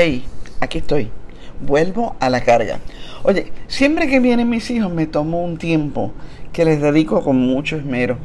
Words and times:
Hey, 0.00 0.24
aquí 0.60 0.78
estoy. 0.78 1.10
Vuelvo 1.60 2.14
a 2.20 2.30
la 2.30 2.44
carga. 2.44 2.78
Oye, 3.24 3.50
siempre 3.66 4.06
que 4.06 4.20
vienen 4.20 4.48
mis 4.48 4.70
hijos 4.70 4.92
me 4.92 5.08
tomo 5.08 5.42
un 5.42 5.58
tiempo 5.58 6.12
que 6.52 6.64
les 6.64 6.80
dedico 6.80 7.20
con 7.24 7.36
mucho 7.36 7.74
esmero. 7.74 8.16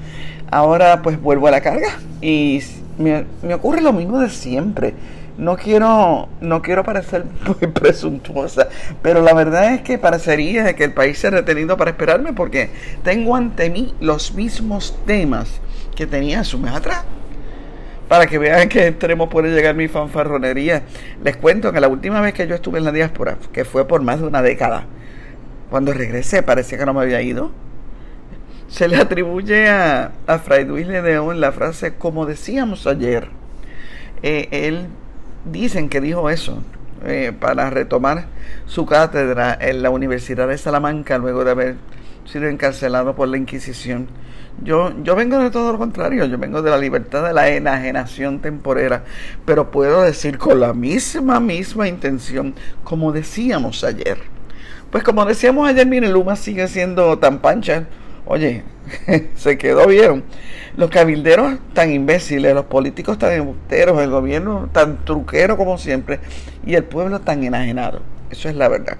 Ahora 0.51 1.01
pues 1.01 1.19
vuelvo 1.19 1.47
a 1.47 1.49
la 1.49 1.61
carga 1.61 1.97
y 2.21 2.61
me, 2.99 3.25
ocurre 3.55 3.81
lo 3.81 3.91
mismo 3.91 4.19
de 4.19 4.29
siempre. 4.29 4.93
No 5.39 5.57
quiero, 5.57 6.29
no 6.41 6.61
quiero 6.61 6.83
parecer 6.83 7.25
presuntuosa, 7.73 8.67
pero 9.01 9.23
la 9.23 9.33
verdad 9.33 9.73
es 9.73 9.81
que 9.81 9.97
parecería 9.97 10.75
que 10.75 10.83
el 10.83 10.93
país 10.93 11.17
se 11.17 11.25
ha 11.25 11.31
retenido 11.31 11.75
para 11.75 11.89
esperarme 11.89 12.33
porque 12.33 12.69
tengo 13.03 13.35
ante 13.35 13.71
mí 13.71 13.95
los 13.99 14.35
mismos 14.35 14.95
temas 15.07 15.49
que 15.95 16.05
tenía 16.05 16.41
hace 16.41 16.55
un 16.55 16.61
mes 16.61 16.73
atrás 16.73 17.03
para 18.07 18.27
que 18.27 18.37
vean 18.37 18.69
qué 18.69 18.87
extremo 18.87 19.29
puede 19.29 19.53
llegar 19.53 19.75
mi 19.75 19.87
fanfarronería. 19.87 20.83
Les 21.23 21.37
cuento 21.37 21.71
que 21.71 21.79
la 21.79 21.87
última 21.87 22.21
vez 22.21 22.33
que 22.33 22.47
yo 22.47 22.55
estuve 22.55 22.79
en 22.79 22.85
la 22.85 22.91
diáspora, 22.91 23.37
que 23.51 23.65
fue 23.65 23.87
por 23.87 24.01
más 24.01 24.19
de 24.19 24.27
una 24.27 24.41
década, 24.41 24.85
cuando 25.69 25.93
regresé 25.93 26.43
parecía 26.43 26.77
que 26.77 26.85
no 26.85 26.93
me 26.93 27.01
había 27.01 27.21
ido. 27.21 27.51
Se 28.67 28.87
le 28.87 28.97
atribuye 28.97 29.69
a, 29.69 30.11
a 30.27 30.39
Fray 30.39 30.65
Luis 30.65 30.87
Ledeón 30.87 31.39
la 31.39 31.51
frase, 31.51 31.93
como 31.95 32.25
decíamos 32.25 32.87
ayer. 32.87 33.27
Eh, 34.23 34.47
él 34.51 34.87
dicen 35.45 35.89
que 35.89 36.01
dijo 36.01 36.29
eso 36.29 36.63
eh, 37.05 37.33
para 37.37 37.69
retomar 37.69 38.27
su 38.65 38.85
cátedra 38.85 39.57
en 39.59 39.83
la 39.83 39.89
Universidad 39.89 40.47
de 40.47 40.57
Salamanca 40.57 41.17
luego 41.17 41.43
de 41.43 41.51
haber 41.51 41.75
sido 42.25 42.47
encarcelado 42.47 43.15
por 43.15 43.27
la 43.27 43.37
Inquisición. 43.37 44.07
Yo, 44.61 44.93
yo 45.03 45.15
vengo 45.15 45.39
de 45.39 45.49
todo 45.49 45.73
lo 45.73 45.77
contrario, 45.77 46.25
yo 46.25 46.37
vengo 46.37 46.61
de 46.61 46.69
la 46.69 46.77
libertad 46.77 47.25
de 47.25 47.33
la 47.33 47.49
enajenación 47.49 48.39
temporera, 48.39 49.03
pero 49.45 49.71
puedo 49.71 50.03
decir 50.03 50.37
con 50.37 50.59
la 50.59 50.73
misma, 50.73 51.39
misma 51.39 51.87
intención, 51.87 52.53
como 52.83 53.11
decíamos 53.11 53.83
ayer. 53.83 54.19
Pues 54.91 55.03
como 55.03 55.25
decíamos 55.25 55.67
ayer, 55.67 55.87
mire, 55.87 56.07
Luma 56.07 56.35
sigue 56.35 56.67
siendo 56.67 57.17
tan 57.17 57.39
pancha. 57.39 57.87
Oye, 58.25 58.63
se 59.35 59.57
quedó 59.57 59.87
bien. 59.87 60.23
Los 60.77 60.89
cabilderos 60.91 61.55
tan 61.73 61.91
imbéciles, 61.91 62.53
los 62.53 62.65
políticos 62.65 63.17
tan 63.17 63.33
embusteros, 63.33 64.01
el 64.01 64.11
gobierno 64.11 64.69
tan 64.71 65.03
truquero 65.03 65.57
como 65.57 65.77
siempre, 65.77 66.19
y 66.65 66.75
el 66.75 66.83
pueblo 66.83 67.19
tan 67.21 67.43
enajenado. 67.43 68.01
Eso 68.29 68.49
es 68.49 68.55
la 68.55 68.67
verdad. 68.69 68.97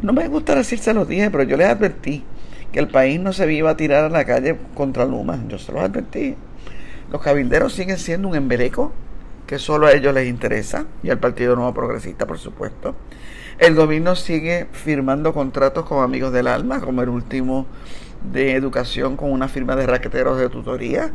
No 0.00 0.12
me 0.12 0.28
gusta 0.28 0.54
decirse 0.54 0.94
los 0.94 1.08
dije, 1.08 1.30
pero 1.30 1.42
yo 1.42 1.56
les 1.56 1.68
advertí 1.68 2.24
que 2.72 2.80
el 2.80 2.88
país 2.88 3.20
no 3.20 3.32
se 3.32 3.52
iba 3.52 3.70
a 3.70 3.76
tirar 3.76 4.04
a 4.04 4.08
la 4.08 4.24
calle 4.24 4.56
contra 4.74 5.04
Luma. 5.04 5.38
Yo 5.48 5.58
se 5.58 5.72
los 5.72 5.82
advertí. 5.82 6.36
Los 7.10 7.20
cabilderos 7.20 7.74
siguen 7.74 7.98
siendo 7.98 8.28
un 8.28 8.34
embeleco 8.34 8.92
que 9.46 9.58
solo 9.58 9.86
a 9.86 9.92
ellos 9.92 10.14
les 10.14 10.28
interesa 10.28 10.86
y 11.02 11.10
al 11.10 11.18
Partido 11.18 11.54
Nuevo 11.54 11.74
Progresista, 11.74 12.26
por 12.26 12.38
supuesto. 12.38 12.96
El 13.58 13.74
gobierno 13.74 14.16
sigue 14.16 14.66
firmando 14.72 15.34
contratos 15.34 15.84
con 15.84 16.02
amigos 16.02 16.32
del 16.32 16.46
alma, 16.46 16.80
como 16.80 17.02
el 17.02 17.10
último 17.10 17.66
de 18.32 18.54
educación 18.54 19.16
con 19.16 19.30
una 19.30 19.48
firma 19.48 19.76
de 19.76 19.86
raqueteros 19.86 20.38
de 20.38 20.48
tutoría. 20.48 21.12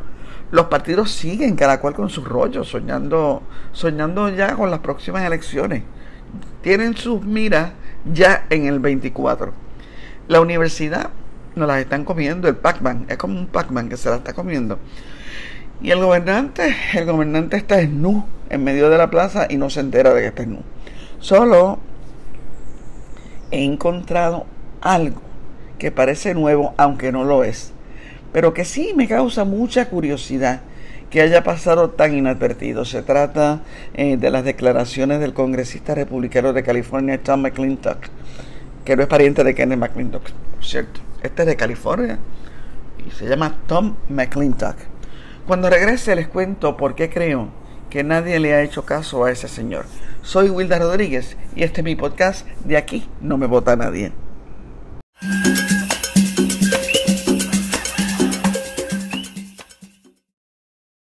Los 0.52 0.68
partidos 0.68 1.12
siguen 1.12 1.56
cada 1.56 1.80
cual 1.80 1.96
con 1.96 2.10
sus 2.10 2.28
rollos, 2.28 2.70
soñando, 2.70 3.42
soñando 3.72 4.30
ya 4.30 4.56
con 4.56 4.70
las 4.70 4.80
próximas 4.80 5.24
elecciones. 5.24 5.84
Tienen 6.62 6.96
sus 6.96 7.24
miras 7.24 7.72
ya 8.06 8.46
en 8.52 8.68
el 8.68 8.80
24. 8.80 9.52
La 10.28 10.42
universidad 10.42 11.10
nos 11.58 11.68
las 11.68 11.80
están 11.80 12.06
comiendo, 12.06 12.48
el 12.48 12.56
Pac-Man, 12.56 13.06
es 13.10 13.18
como 13.18 13.40
un 13.40 13.48
Pac-Man 13.48 13.90
que 13.90 13.98
se 13.98 14.10
la 14.10 14.18
está 14.18 14.34
comiendo. 14.34 14.80
Y 15.82 15.92
el 15.92 16.00
gobernante, 16.00 16.76
el 16.94 17.06
gobernante 17.06 17.58
está 17.58 17.82
nu 17.84 18.26
en 18.50 18.64
medio 18.64 18.90
de 18.90 18.98
la 18.98 19.10
plaza 19.10 19.48
y 19.50 19.58
no 19.58 19.70
se 19.70 19.82
entera 19.82 20.14
de 20.14 20.22
que 20.22 20.28
está 20.28 20.46
nu. 20.46 20.62
Solo 21.20 21.80
he 23.52 23.64
encontrado 23.64 24.46
algo 24.82 25.22
que 25.78 25.92
parece 25.92 26.34
nuevo, 26.34 26.74
aunque 26.78 27.12
no 27.12 27.24
lo 27.24 27.44
es, 27.44 27.74
pero 28.34 28.54
que 28.54 28.66
sí 28.66 28.94
me 28.96 29.08
causa 29.08 29.44
mucha 29.44 29.90
curiosidad 29.90 30.62
que 31.10 31.22
haya 31.22 31.44
pasado 31.44 31.92
tan 31.92 32.16
inadvertido. 32.16 32.86
Se 32.86 33.02
trata 33.02 33.62
eh, 33.94 34.18
de 34.18 34.30
las 34.30 34.44
declaraciones 34.44 35.20
del 35.20 35.34
congresista 35.34 35.96
republicano 35.96 36.54
de 36.54 36.64
California, 36.64 37.22
Tom 37.22 37.42
McClintock, 37.42 37.98
que 38.84 38.96
no 38.96 39.04
es 39.04 39.08
pariente 39.08 39.44
de 39.44 39.56
Kenneth 39.56 39.80
McClintock, 39.80 40.24
cierto. 40.62 41.07
Este 41.24 41.44
es 41.44 41.48
de 41.48 41.56
California 41.56 42.20
y 43.06 43.12
se 43.12 43.28
llama 43.28 43.58
Tom 43.68 43.96
McClintock. 44.10 44.76
Cuando 45.48 45.70
regrese 45.70 46.16
les 46.16 46.28
cuento 46.28 46.78
por 46.78 46.96
qué 46.96 47.10
creo 47.10 47.50
que 47.90 48.04
nadie 48.04 48.40
le 48.40 48.54
ha 48.54 48.64
hecho 48.64 48.86
caso 48.86 49.24
a 49.24 49.32
ese 49.32 49.48
señor. 49.48 49.86
Soy 50.22 50.50
Wilda 50.50 50.78
Rodríguez 50.78 51.38
y 51.56 51.64
este 51.64 51.82
es 51.82 51.86
mi 51.86 51.96
podcast. 51.96 52.46
De 52.66 52.78
aquí 52.78 53.10
no 53.22 53.38
me 53.38 53.48
vota 53.48 53.76
nadie. 53.76 54.12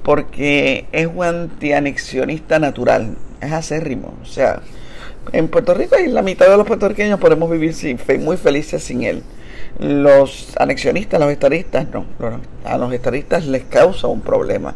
Porque 0.02 0.86
es 0.92 1.06
un 1.06 1.24
antianexionista 1.24 2.58
natural, 2.58 3.16
es 3.40 3.50
acérrimo. 3.50 4.14
O 4.22 4.26
sea, 4.26 4.60
en 5.32 5.48
Puerto 5.48 5.72
Rico 5.72 5.96
y 5.98 6.08
la 6.08 6.20
mitad 6.20 6.48
de 6.48 6.56
los 6.58 6.66
puertorriqueños 6.66 7.18
podemos 7.18 7.50
vivir 7.50 7.72
sin, 7.72 7.98
muy 8.20 8.36
felices 8.36 8.84
sin 8.84 9.04
él. 9.04 9.22
Los 9.78 10.54
anexionistas, 10.58 11.20
los 11.20 11.30
estadistas, 11.30 11.86
no, 11.92 12.04
a 12.64 12.78
los 12.78 12.92
estadistas 12.92 13.46
les 13.46 13.64
causa 13.64 14.06
un 14.06 14.20
problema. 14.20 14.74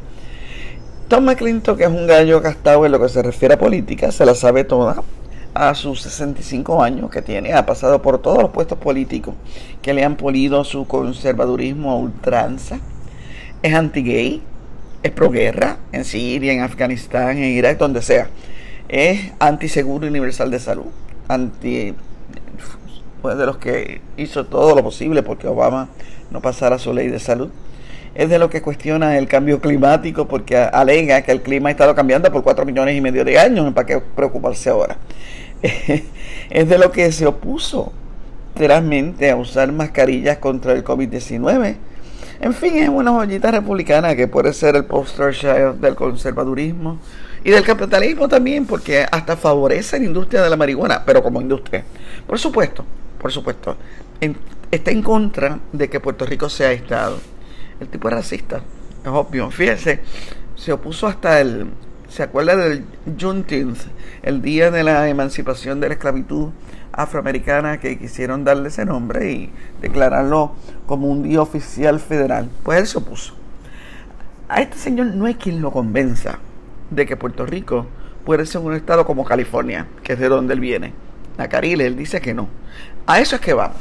Tom 1.09 1.25
McClintock, 1.25 1.79
que 1.79 1.85
es 1.85 1.91
un 1.91 2.07
gallo 2.07 2.41
gastado 2.41 2.85
en 2.85 2.93
lo 2.93 3.01
que 3.01 3.09
se 3.09 3.23
refiere 3.23 3.55
a 3.55 3.59
política, 3.59 4.11
se 4.11 4.27
la 4.27 4.35
sabe 4.35 4.65
toda. 4.65 5.03
A 5.55 5.75
sus 5.75 6.03
65 6.03 6.83
años 6.83 7.11
que 7.11 7.23
tiene, 7.23 7.55
ha 7.55 7.65
pasado 7.65 8.03
por 8.03 8.21
todos 8.21 8.43
los 8.43 8.51
puestos 8.51 8.79
políticos 8.79 9.35
que 9.81 9.95
le 9.95 10.05
han 10.05 10.17
polido 10.17 10.63
su 10.65 10.87
conservadurismo 10.87 11.93
a 11.93 11.97
ultranza. 11.97 12.79
Es 13.63 13.73
anti-gay, 13.75 14.43
es 15.03 15.11
pro-guerra 15.13 15.79
en 15.93 16.05
Siria, 16.05 16.53
en 16.53 16.61
Afganistán, 16.61 17.39
en 17.39 17.57
Irak, 17.57 17.79
donde 17.79 18.03
sea. 18.03 18.29
Es 18.89 19.33
anti-seguro 19.39 20.07
universal 20.07 20.51
de 20.51 20.59
salud, 20.59 20.87
anti 21.29 21.95
fue 23.21 23.35
de 23.35 23.47
los 23.47 23.59
que 23.59 24.01
hizo 24.17 24.47
todo 24.47 24.75
lo 24.75 24.83
posible 24.83 25.23
porque 25.23 25.47
Obama 25.47 25.89
no 26.31 26.41
pasara 26.41 26.79
su 26.79 26.93
ley 26.93 27.09
de 27.09 27.19
salud. 27.19 27.51
Es 28.15 28.29
de 28.29 28.39
los 28.39 28.51
que 28.51 28.63
cuestiona 28.63 29.19
el 29.19 29.29
cambio 29.29 29.61
climático 29.61 30.27
porque 30.27 30.57
alega 30.57 31.23
que 31.23 31.33
el 31.33 31.43
clima 31.43 31.69
ha 31.69 31.73
estado 31.73 31.95
cambiando 31.95 32.31
por 32.33 32.43
cuatro 32.43 32.65
millones 32.65 32.97
y 32.97 33.01
medio 33.01 33.25
de 33.25 33.39
años. 33.39 33.73
¿Para 33.75 33.87
qué 33.87 34.01
preocuparse 34.01 34.71
ahora? 34.71 34.97
es 36.51 36.69
de 36.69 36.79
lo 36.79 36.91
que 36.91 37.13
se 37.13 37.27
opuso 37.27 37.93
literalmente 38.59 39.31
a 39.31 39.37
usar 39.37 39.71
mascarillas 39.71 40.39
contra 40.39 40.73
el 40.73 40.83
COVID-19. 40.83 41.77
En 42.41 42.53
fin, 42.53 42.77
es 42.77 42.89
una 42.89 43.13
joyita 43.13 43.53
republicana 43.53 44.17
que 44.17 44.27
puede 44.27 44.53
ser 44.53 44.75
el 44.75 44.85
poster 44.85 45.33
child 45.33 45.81
del 45.81 45.95
conservadurismo 45.95 46.99
y 47.45 47.51
del 47.51 47.63
capitalismo 47.63 48.27
también, 48.27 48.67
porque 48.67 49.07
hasta 49.09 49.37
favorece 49.37 50.01
la 50.01 50.07
industria 50.07 50.43
de 50.43 50.51
la 50.51 50.57
marihuana, 50.57 51.05
pero 51.07 51.23
como 51.23 51.41
industria. 51.41 51.85
Por 52.27 52.41
supuesto, 52.41 52.85
por 53.21 53.33
supuesto, 53.33 53.77
está 54.71 54.91
en 54.91 55.03
contra 55.03 55.59
de 55.73 55.89
que 55.89 56.01
Puerto 56.01 56.25
Rico 56.25 56.49
sea 56.49 56.73
Estado. 56.73 57.19
El 57.81 57.89
tipo 57.89 58.09
era 58.09 58.19
racista, 58.19 58.61
es 59.03 59.09
obvio. 59.09 59.51
Fíjense, 59.51 60.01
se 60.57 60.73
opuso 60.73 61.07
hasta 61.07 61.41
el. 61.41 61.69
¿Se 62.09 62.23
acuerda 62.23 62.57
del 62.57 62.85
Juneteenth, 63.21 63.81
el 64.23 64.41
día 64.41 64.71
de 64.71 64.83
la 64.83 65.09
emancipación 65.09 65.79
de 65.79 65.89
la 65.89 65.95
esclavitud 65.95 66.51
afroamericana 66.91 67.79
que 67.81 67.99
quisieron 67.99 68.45
darle 68.45 68.69
ese 68.69 68.87
nombre 68.87 69.31
y 69.31 69.53
declararlo 69.83 70.55
como 70.87 71.09
un 71.09 71.23
día 71.23 71.43
oficial 71.43 72.01
federal? 72.01 72.49
Pues 72.63 72.81
él 72.81 72.87
se 72.87 72.99
opuso. 72.99 73.35
A 74.49 74.63
este 74.63 74.79
señor 74.79 75.09
no 75.09 75.27
hay 75.27 75.35
quien 75.35 75.61
lo 75.61 75.71
convenza 75.71 76.39
de 76.91 77.05
que 77.05 77.17
Puerto 77.17 77.45
Rico 77.45 77.87
puede 78.25 78.47
ser 78.47 78.63
un 78.63 78.75
estado 78.75 79.05
como 79.05 79.25
California, 79.25 79.87
que 80.03 80.15
es 80.15 80.19
de 80.19 80.29
donde 80.29 80.55
él 80.55 80.61
viene. 80.61 80.95
La 81.39 81.49
Carile, 81.49 81.87
él 81.87 81.97
dice 81.97 82.21
que 82.21 82.35
no. 82.35 82.49
A 83.07 83.21
eso 83.21 83.37
es 83.37 83.41
que 83.41 83.55
vamos. 83.55 83.79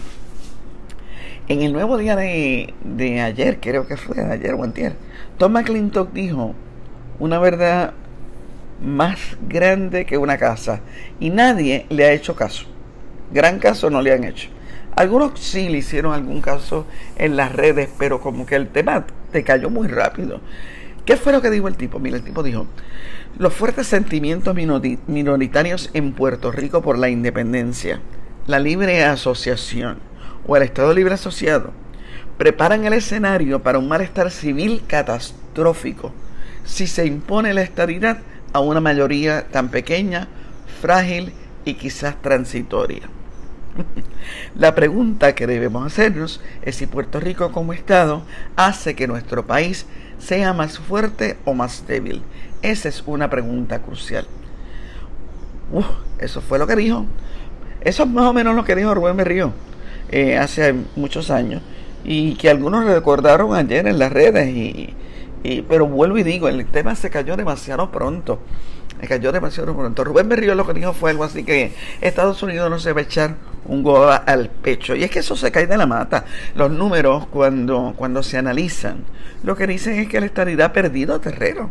En 1.50 1.62
el 1.62 1.74
nuevo 1.74 1.98
día 1.98 2.16
de, 2.16 2.74
de 2.84 3.22
ayer, 3.22 3.60
creo 3.60 3.88
que 3.88 3.98
fue 3.98 4.24
ayer 4.24 4.54
o 4.54 4.64
antier, 4.64 4.96
Tom 5.38 5.54
McClintock 5.54 6.14
dijo 6.14 6.54
una 7.20 7.40
verdad 7.40 7.94
más 8.82 9.18
grande 9.48 10.06
que 10.06 10.18
una 10.18 10.38
casa 10.38 10.82
y 11.20 11.30
nadie 11.30 11.86
le 11.90 12.06
ha 12.06 12.12
hecho 12.12 12.36
caso. 12.36 12.66
Gran 13.34 13.60
caso 13.60 13.90
no 13.90 14.02
le 14.02 14.14
han 14.14 14.24
hecho. 14.24 14.50
Algunos 14.96 15.40
sí 15.40 15.70
le 15.70 15.80
hicieron 15.80 16.14
algún 16.14 16.42
caso 16.42 16.86
en 17.18 17.36
las 17.36 17.54
redes, 17.54 17.90
pero 17.98 18.20
como 18.20 18.46
que 18.46 18.56
el 18.56 18.68
tema 18.68 19.06
te 19.32 19.44
cayó 19.44 19.70
muy 19.70 19.88
rápido. 19.88 20.42
¿Qué 21.08 21.16
fue 21.16 21.32
lo 21.32 21.42
que 21.42 21.50
dijo 21.50 21.70
el 21.70 21.78
tipo? 21.78 22.00
Mira, 22.00 22.18
el 22.18 22.24
tipo 22.24 22.44
dijo, 22.44 22.68
los 23.40 23.54
fuertes 23.54 23.88
sentimientos 23.88 24.54
minoritarios 25.08 25.90
en 25.94 26.12
Puerto 26.12 26.52
Rico 26.52 26.82
por 26.82 27.00
la 27.00 27.08
independencia, 27.08 28.02
la 28.46 28.60
libre 28.60 29.06
asociación, 29.06 30.00
o 30.46 30.58
el 30.58 30.64
Estado 30.64 30.94
Libre 30.94 31.14
Asociado 31.14 31.72
preparan 32.38 32.84
el 32.84 32.92
escenario 32.92 33.64
para 33.64 33.80
un 33.80 33.88
malestar 33.88 34.32
civil 34.32 34.84
catastrófico 34.86 36.12
si 36.66 36.88
se 36.88 37.06
impone 37.06 37.54
la 37.54 37.62
estabilidad 37.62 38.18
a 38.52 38.60
una 38.60 38.82
mayoría 38.82 39.48
tan 39.48 39.70
pequeña, 39.70 40.28
frágil 40.82 41.32
y 41.64 41.76
quizás 41.76 42.22
transitoria. 42.22 43.04
La 44.56 44.76
pregunta 44.76 45.36
que 45.36 45.48
debemos 45.48 45.86
hacernos 45.86 46.42
es 46.64 46.76
si 46.76 46.86
Puerto 46.86 47.22
Rico 47.22 47.54
como 47.54 47.72
Estado 47.72 48.24
hace 48.58 48.94
que 48.94 49.08
nuestro 49.08 49.48
país 49.48 49.86
sea 50.20 50.54
más 50.54 50.80
fuerte 50.80 51.38
o 51.46 51.54
más 51.54 51.86
débil. 51.88 52.22
Esa 52.62 52.90
es 52.90 53.04
una 53.06 53.30
pregunta 53.30 53.82
crucial. 53.82 54.26
eso 56.20 56.42
fue 56.42 56.60
lo 56.60 56.68
que 56.68 56.76
dijo. 56.76 57.06
Eso 57.82 58.04
es 58.04 58.10
más 58.10 58.26
o 58.26 58.34
menos 58.34 58.56
lo 58.56 58.64
que 58.64 58.76
dijo 58.76 58.94
Rubén 58.94 59.18
Berrío. 59.18 59.54
Eh, 60.10 60.38
hace 60.38 60.74
muchos 60.96 61.30
años 61.30 61.62
y 62.06 62.36
que 62.36 62.50
algunos 62.50 62.86
recordaron 62.86 63.54
ayer 63.54 63.86
en 63.88 64.00
las 64.00 64.12
redes 64.12 64.48
y, 64.48 64.96
pero 65.68 65.86
vuelvo 65.86 66.18
y 66.18 66.24
digo 66.24 66.48
el 66.48 66.66
tema 66.66 66.96
se 66.96 67.10
cayó 67.10 67.36
demasiado 67.36 67.92
pronto 67.92 68.40
se 69.02 69.08
cayó 69.08 69.34
demasiado 69.34 69.76
pronto 69.76 70.06
Rubén 70.06 70.30
Berrío 70.30 70.56
lo 70.56 70.66
que 70.66 70.74
dijo 70.74 70.94
fue 70.94 71.12
algo 71.12 71.26
así 71.26 71.44
que 71.44 71.74
Estados 72.00 72.42
Unidos 72.42 72.70
no 72.70 72.80
se 72.80 72.94
va 72.94 73.02
a 73.02 73.04
echar 73.04 73.36
un 73.68 73.84
goba 73.84 74.16
al 74.16 74.50
pecho 74.50 74.96
y 74.96 75.04
es 75.04 75.12
que 75.12 75.20
eso 75.20 75.36
se 75.36 75.52
cae 75.52 75.68
de 75.68 75.78
la 75.78 75.86
mata 75.86 76.26
los 76.56 76.72
números 76.72 77.28
cuando 77.28 77.94
cuando 77.96 78.24
se 78.24 78.38
analizan 78.38 79.04
lo 79.44 79.56
que 79.56 79.68
dicen 79.68 80.00
es 80.00 80.08
que 80.08 80.20
la 80.20 80.26
estadidad 80.26 80.68
ha 80.68 80.74
perdido 80.74 81.20
terreno 81.20 81.70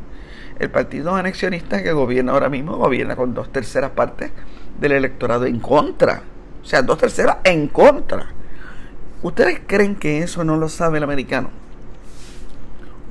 el 0.58 0.70
partido 0.70 1.14
anexionista 1.14 1.82
que 1.82 1.92
gobierna 1.92 2.32
ahora 2.32 2.48
mismo 2.48 2.76
gobierna 2.76 3.16
con 3.16 3.34
dos 3.34 3.50
terceras 3.50 3.90
partes 3.90 4.30
del 4.78 4.92
electorado 4.92 5.46
en 5.46 5.58
contra 5.58 6.22
o 6.66 6.68
sea, 6.68 6.82
dos 6.82 6.98
terceras 6.98 7.36
en 7.44 7.68
contra. 7.68 8.26
¿Ustedes 9.22 9.60
creen 9.68 9.94
que 9.94 10.24
eso 10.24 10.42
no 10.42 10.56
lo 10.56 10.68
sabe 10.68 10.98
el 10.98 11.04
americano? 11.04 11.50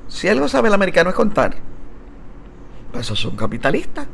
Si 0.09 0.27
algo 0.27 0.49
sabe 0.49 0.67
el 0.67 0.73
americano 0.73 1.09
es 1.09 1.15
contar. 1.15 1.55
Pues 2.91 3.05
esos 3.05 3.17
son 3.17 3.38
capitalistas. 3.38 4.07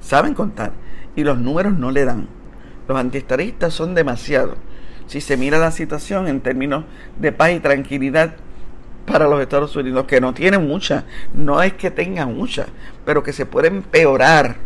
Saben 0.00 0.34
contar. 0.34 0.72
Y 1.14 1.22
los 1.22 1.38
números 1.38 1.74
no 1.74 1.92
le 1.92 2.04
dan. 2.04 2.26
Los 2.88 2.98
antiestaristas 2.98 3.74
son 3.74 3.94
demasiados. 3.94 4.56
Si 5.06 5.20
se 5.20 5.36
mira 5.36 5.58
la 5.58 5.70
situación 5.70 6.28
en 6.28 6.40
términos 6.40 6.84
de 7.18 7.32
paz 7.32 7.52
y 7.52 7.60
tranquilidad 7.60 8.34
para 9.06 9.28
los 9.28 9.40
Estados 9.40 9.74
Unidos, 9.76 10.06
que 10.06 10.20
no 10.20 10.34
tienen 10.34 10.66
mucha, 10.66 11.04
no 11.32 11.62
es 11.62 11.74
que 11.74 11.90
tengan 11.90 12.36
mucha, 12.36 12.66
pero 13.04 13.22
que 13.22 13.32
se 13.32 13.46
puede 13.46 13.68
empeorar, 13.68 14.56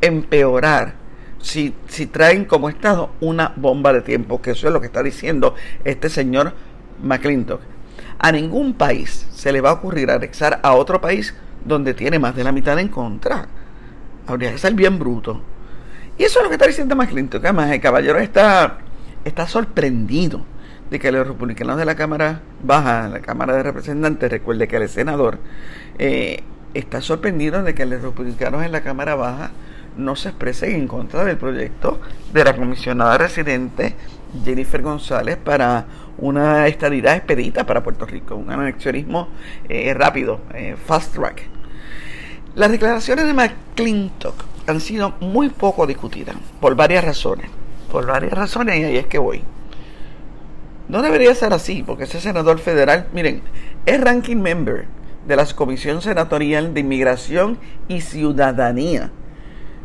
empeorar 0.00 0.94
si, 1.40 1.74
si 1.88 2.06
traen 2.06 2.44
como 2.44 2.68
Estado 2.68 3.10
una 3.20 3.52
bomba 3.56 3.92
de 3.92 4.02
tiempo, 4.02 4.40
que 4.40 4.52
eso 4.52 4.68
es 4.68 4.72
lo 4.72 4.80
que 4.80 4.86
está 4.86 5.02
diciendo 5.02 5.54
este 5.84 6.08
señor 6.08 6.54
McClintock. 7.02 7.60
A 8.18 8.30
ningún 8.30 8.74
país 8.74 9.26
se 9.32 9.52
le 9.52 9.60
va 9.60 9.70
a 9.70 9.74
ocurrir 9.74 10.10
anexar 10.10 10.60
a 10.62 10.74
otro 10.74 11.00
país 11.00 11.34
donde 11.64 11.94
tiene 11.94 12.20
más 12.20 12.36
de 12.36 12.44
la 12.44 12.52
mitad 12.52 12.78
en 12.78 12.88
contra. 12.88 13.48
Habría 14.28 14.52
que 14.52 14.58
ser 14.58 14.74
bien 14.74 14.98
bruto. 14.98 15.40
Y 16.22 16.26
eso 16.26 16.38
es 16.38 16.44
lo 16.44 16.50
que 16.50 16.54
está 16.54 16.68
diciendo 16.68 16.94
McClintock. 16.94 17.42
Además, 17.42 17.72
el 17.72 17.80
caballero 17.80 18.20
está, 18.20 18.78
está 19.24 19.48
sorprendido 19.48 20.44
de 20.88 21.00
que 21.00 21.10
los 21.10 21.26
republicanos 21.26 21.76
de 21.78 21.84
la 21.84 21.96
Cámara 21.96 22.42
Baja, 22.62 23.08
la 23.08 23.18
Cámara 23.18 23.56
de 23.56 23.64
Representantes, 23.64 24.30
recuerde 24.30 24.68
que 24.68 24.76
el 24.76 24.88
senador, 24.88 25.40
eh, 25.98 26.44
está 26.74 27.00
sorprendido 27.00 27.64
de 27.64 27.74
que 27.74 27.86
los 27.86 28.02
republicanos 28.02 28.64
en 28.64 28.70
la 28.70 28.82
Cámara 28.82 29.16
Baja 29.16 29.50
no 29.96 30.14
se 30.14 30.28
expresen 30.28 30.76
en 30.76 30.86
contra 30.86 31.24
del 31.24 31.38
proyecto 31.38 32.00
de 32.32 32.44
la 32.44 32.54
comisionada 32.54 33.18
residente 33.18 33.96
Jennifer 34.44 34.80
González 34.80 35.38
para 35.38 35.86
una 36.18 36.68
estadidad 36.68 37.16
expedita 37.16 37.66
para 37.66 37.82
Puerto 37.82 38.06
Rico, 38.06 38.36
un 38.36 38.48
anexionismo 38.48 39.28
eh, 39.68 39.92
rápido, 39.92 40.38
eh, 40.54 40.76
fast 40.86 41.16
track. 41.16 41.42
Las 42.54 42.70
declaraciones 42.70 43.26
de 43.26 43.34
McClintock 43.34 44.51
han 44.66 44.80
sido 44.80 45.14
muy 45.20 45.48
poco 45.48 45.86
discutidas 45.86 46.36
por 46.60 46.74
varias 46.74 47.04
razones. 47.04 47.50
Por 47.90 48.06
varias 48.06 48.32
razones 48.32 48.78
y 48.78 48.84
ahí 48.84 48.96
es 48.96 49.06
que 49.06 49.18
voy. 49.18 49.42
No 50.88 51.02
debería 51.02 51.34
ser 51.34 51.52
así, 51.52 51.82
porque 51.82 52.04
ese 52.04 52.20
senador 52.20 52.58
federal, 52.58 53.06
miren, 53.12 53.42
es 53.86 54.00
ranking 54.00 54.36
member 54.36 54.86
de 55.26 55.36
la 55.36 55.46
Comisión 55.46 56.02
Senatorial 56.02 56.74
de 56.74 56.80
Inmigración 56.80 57.58
y 57.88 58.00
Ciudadanía 58.00 59.10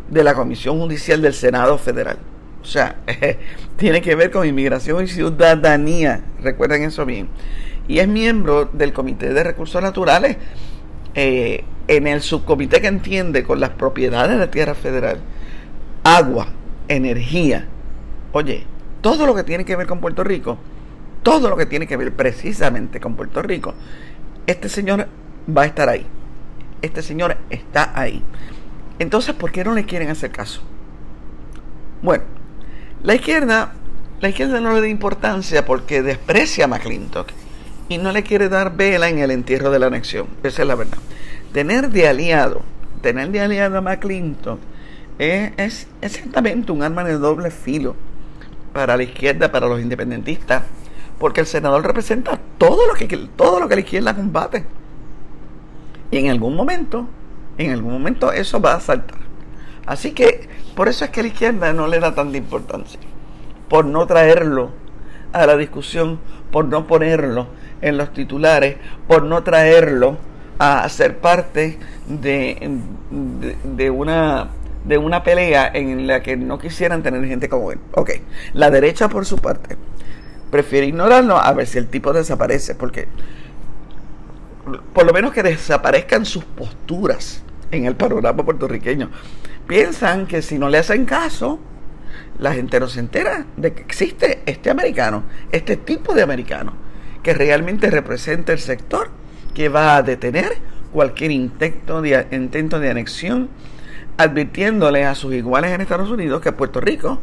de 0.09 0.23
la 0.23 0.33
Comisión 0.33 0.79
Judicial 0.79 1.21
del 1.21 1.33
Senado 1.33 1.77
Federal. 1.77 2.17
O 2.61 2.65
sea, 2.65 2.97
tiene 3.77 4.01
que 4.01 4.15
ver 4.15 4.31
con 4.31 4.47
inmigración 4.47 5.03
y 5.03 5.07
ciudadanía, 5.07 6.21
recuerden 6.41 6.83
eso 6.83 7.05
bien. 7.05 7.29
Y 7.87 7.99
es 7.99 8.07
miembro 8.07 8.65
del 8.65 8.93
Comité 8.93 9.33
de 9.33 9.43
Recursos 9.43 9.81
Naturales 9.81 10.37
eh, 11.19 11.63
en 11.87 12.05
el 12.05 12.21
subcomité 12.21 12.79
que 12.79 12.85
entiende 12.85 13.43
con 13.43 13.59
las 13.59 13.71
propiedades 13.71 14.33
de 14.33 14.37
la 14.37 14.51
tierra 14.51 14.75
federal, 14.75 15.19
agua, 16.03 16.49
energía. 16.87 17.65
Oye, 18.33 18.65
todo 19.01 19.25
lo 19.25 19.33
que 19.33 19.43
tiene 19.43 19.65
que 19.65 19.75
ver 19.75 19.87
con 19.87 19.99
Puerto 19.99 20.23
Rico, 20.23 20.59
todo 21.23 21.49
lo 21.49 21.57
que 21.57 21.65
tiene 21.65 21.87
que 21.87 21.97
ver 21.97 22.13
precisamente 22.13 22.99
con 22.99 23.15
Puerto 23.15 23.41
Rico, 23.41 23.73
este 24.45 24.69
señor 24.69 25.07
va 25.49 25.63
a 25.63 25.65
estar 25.65 25.89
ahí. 25.89 26.05
Este 26.83 27.01
señor 27.01 27.35
está 27.49 27.99
ahí. 27.99 28.21
Entonces, 28.99 29.33
¿por 29.33 29.51
qué 29.51 29.63
no 29.63 29.73
le 29.73 29.85
quieren 29.85 30.09
hacer 30.09 30.29
caso? 30.29 30.61
Bueno, 32.03 32.25
la 33.01 33.15
izquierda, 33.15 33.73
la 34.21 34.29
izquierda 34.29 34.61
no 34.61 34.71
le 34.71 34.81
da 34.81 34.87
importancia 34.87 35.65
porque 35.65 36.03
desprecia 36.03 36.65
a 36.65 36.67
McClintock 36.67 37.31
y 37.89 37.97
no 37.97 38.11
le 38.11 38.23
quiere 38.23 38.49
dar 38.49 38.75
vela 38.75 39.09
en 39.09 39.19
el 39.19 39.31
entierro 39.31 39.71
de 39.71 39.79
la 39.79 39.87
anexión. 39.87 40.27
Esa 40.43 40.61
es 40.61 40.67
la 40.67 40.75
verdad. 40.75 40.97
Tener 41.53 41.89
de 41.89 42.07
aliado, 42.07 42.61
tener 43.01 43.31
de 43.31 43.41
aliado 43.41 43.77
a 43.77 43.81
McClintock 43.81 44.59
es, 45.17 45.51
es 45.57 45.87
exactamente 46.01 46.71
un 46.71 46.83
arma 46.83 47.03
de 47.03 47.17
doble 47.17 47.51
filo 47.51 47.95
para 48.73 48.97
la 48.97 49.03
izquierda, 49.03 49.51
para 49.51 49.67
los 49.67 49.81
independentistas, 49.81 50.63
porque 51.17 51.41
el 51.41 51.47
senador 51.47 51.85
representa 51.85 52.39
todo 52.57 52.85
lo 52.87 52.93
que, 52.93 53.07
todo 53.35 53.59
lo 53.59 53.67
que 53.67 53.75
la 53.75 53.81
izquierda 53.81 54.15
combate. 54.15 54.65
Y 56.11 56.17
en 56.17 56.29
algún 56.29 56.55
momento 56.55 57.07
en 57.57 57.71
algún 57.71 57.93
momento 57.93 58.31
eso 58.31 58.61
va 58.61 58.75
a 58.75 58.79
saltar. 58.79 59.17
Así 59.85 60.11
que 60.11 60.47
por 60.75 60.87
eso 60.87 61.05
es 61.05 61.11
que 61.11 61.21
la 61.21 61.29
izquierda 61.29 61.73
no 61.73 61.87
le 61.87 61.99
da 61.99 62.13
tanta 62.13 62.37
importancia, 62.37 62.99
por 63.69 63.85
no 63.85 64.05
traerlo 64.05 64.71
a 65.33 65.45
la 65.45 65.57
discusión, 65.57 66.19
por 66.51 66.65
no 66.65 66.87
ponerlo 66.87 67.47
en 67.81 67.97
los 67.97 68.13
titulares, 68.13 68.77
por 69.07 69.23
no 69.23 69.43
traerlo 69.43 70.17
a 70.59 70.87
ser 70.89 71.17
parte 71.19 71.77
de, 72.07 72.79
de, 73.63 73.89
una 73.89 74.49
de 74.85 74.97
una 74.97 75.23
pelea 75.23 75.69
en 75.73 76.07
la 76.07 76.23
que 76.23 76.37
no 76.37 76.57
quisieran 76.57 77.03
tener 77.03 77.25
gente 77.25 77.49
como 77.49 77.71
él. 77.71 77.79
Ok, 77.93 78.11
la 78.53 78.71
derecha 78.71 79.09
por 79.09 79.25
su 79.25 79.37
parte 79.37 79.77
prefiere 80.49 80.87
ignorarlo 80.87 81.37
a 81.37 81.51
ver 81.53 81.67
si 81.67 81.77
el 81.77 81.87
tipo 81.87 82.13
desaparece, 82.13 82.73
porque 82.75 83.07
por 84.93 85.05
lo 85.05 85.13
menos 85.13 85.33
que 85.33 85.43
desaparezcan 85.43 86.25
sus 86.25 86.43
posturas 86.43 87.43
en 87.71 87.85
el 87.85 87.95
panorama 87.95 88.43
puertorriqueño. 88.43 89.09
Piensan 89.67 90.27
que 90.27 90.41
si 90.41 90.57
no 90.57 90.69
le 90.69 90.77
hacen 90.77 91.05
caso, 91.05 91.59
la 92.39 92.53
gente 92.53 92.79
no 92.79 92.87
se 92.87 92.99
entera 92.99 93.45
de 93.55 93.73
que 93.73 93.81
existe 93.81 94.41
este 94.45 94.69
americano, 94.69 95.23
este 95.51 95.77
tipo 95.77 96.13
de 96.13 96.21
americano, 96.21 96.73
que 97.27 97.33
realmente 97.33 97.91
represente 97.91 98.53
el 98.53 98.59
sector 98.59 99.09
que 99.53 99.67
va 99.67 99.97
a 99.97 100.01
detener 100.01 100.59
cualquier 100.93 101.31
intento 101.31 102.01
de, 102.01 102.25
intento 102.31 102.79
de 102.79 102.89
anexión, 102.89 103.49
advirtiéndole 104.15 105.03
a 105.03 105.13
sus 105.13 105.33
iguales 105.33 105.73
en 105.73 105.81
Estados 105.81 106.09
Unidos 106.09 106.39
que 106.39 106.53
Puerto 106.53 106.79
Rico, 106.79 107.19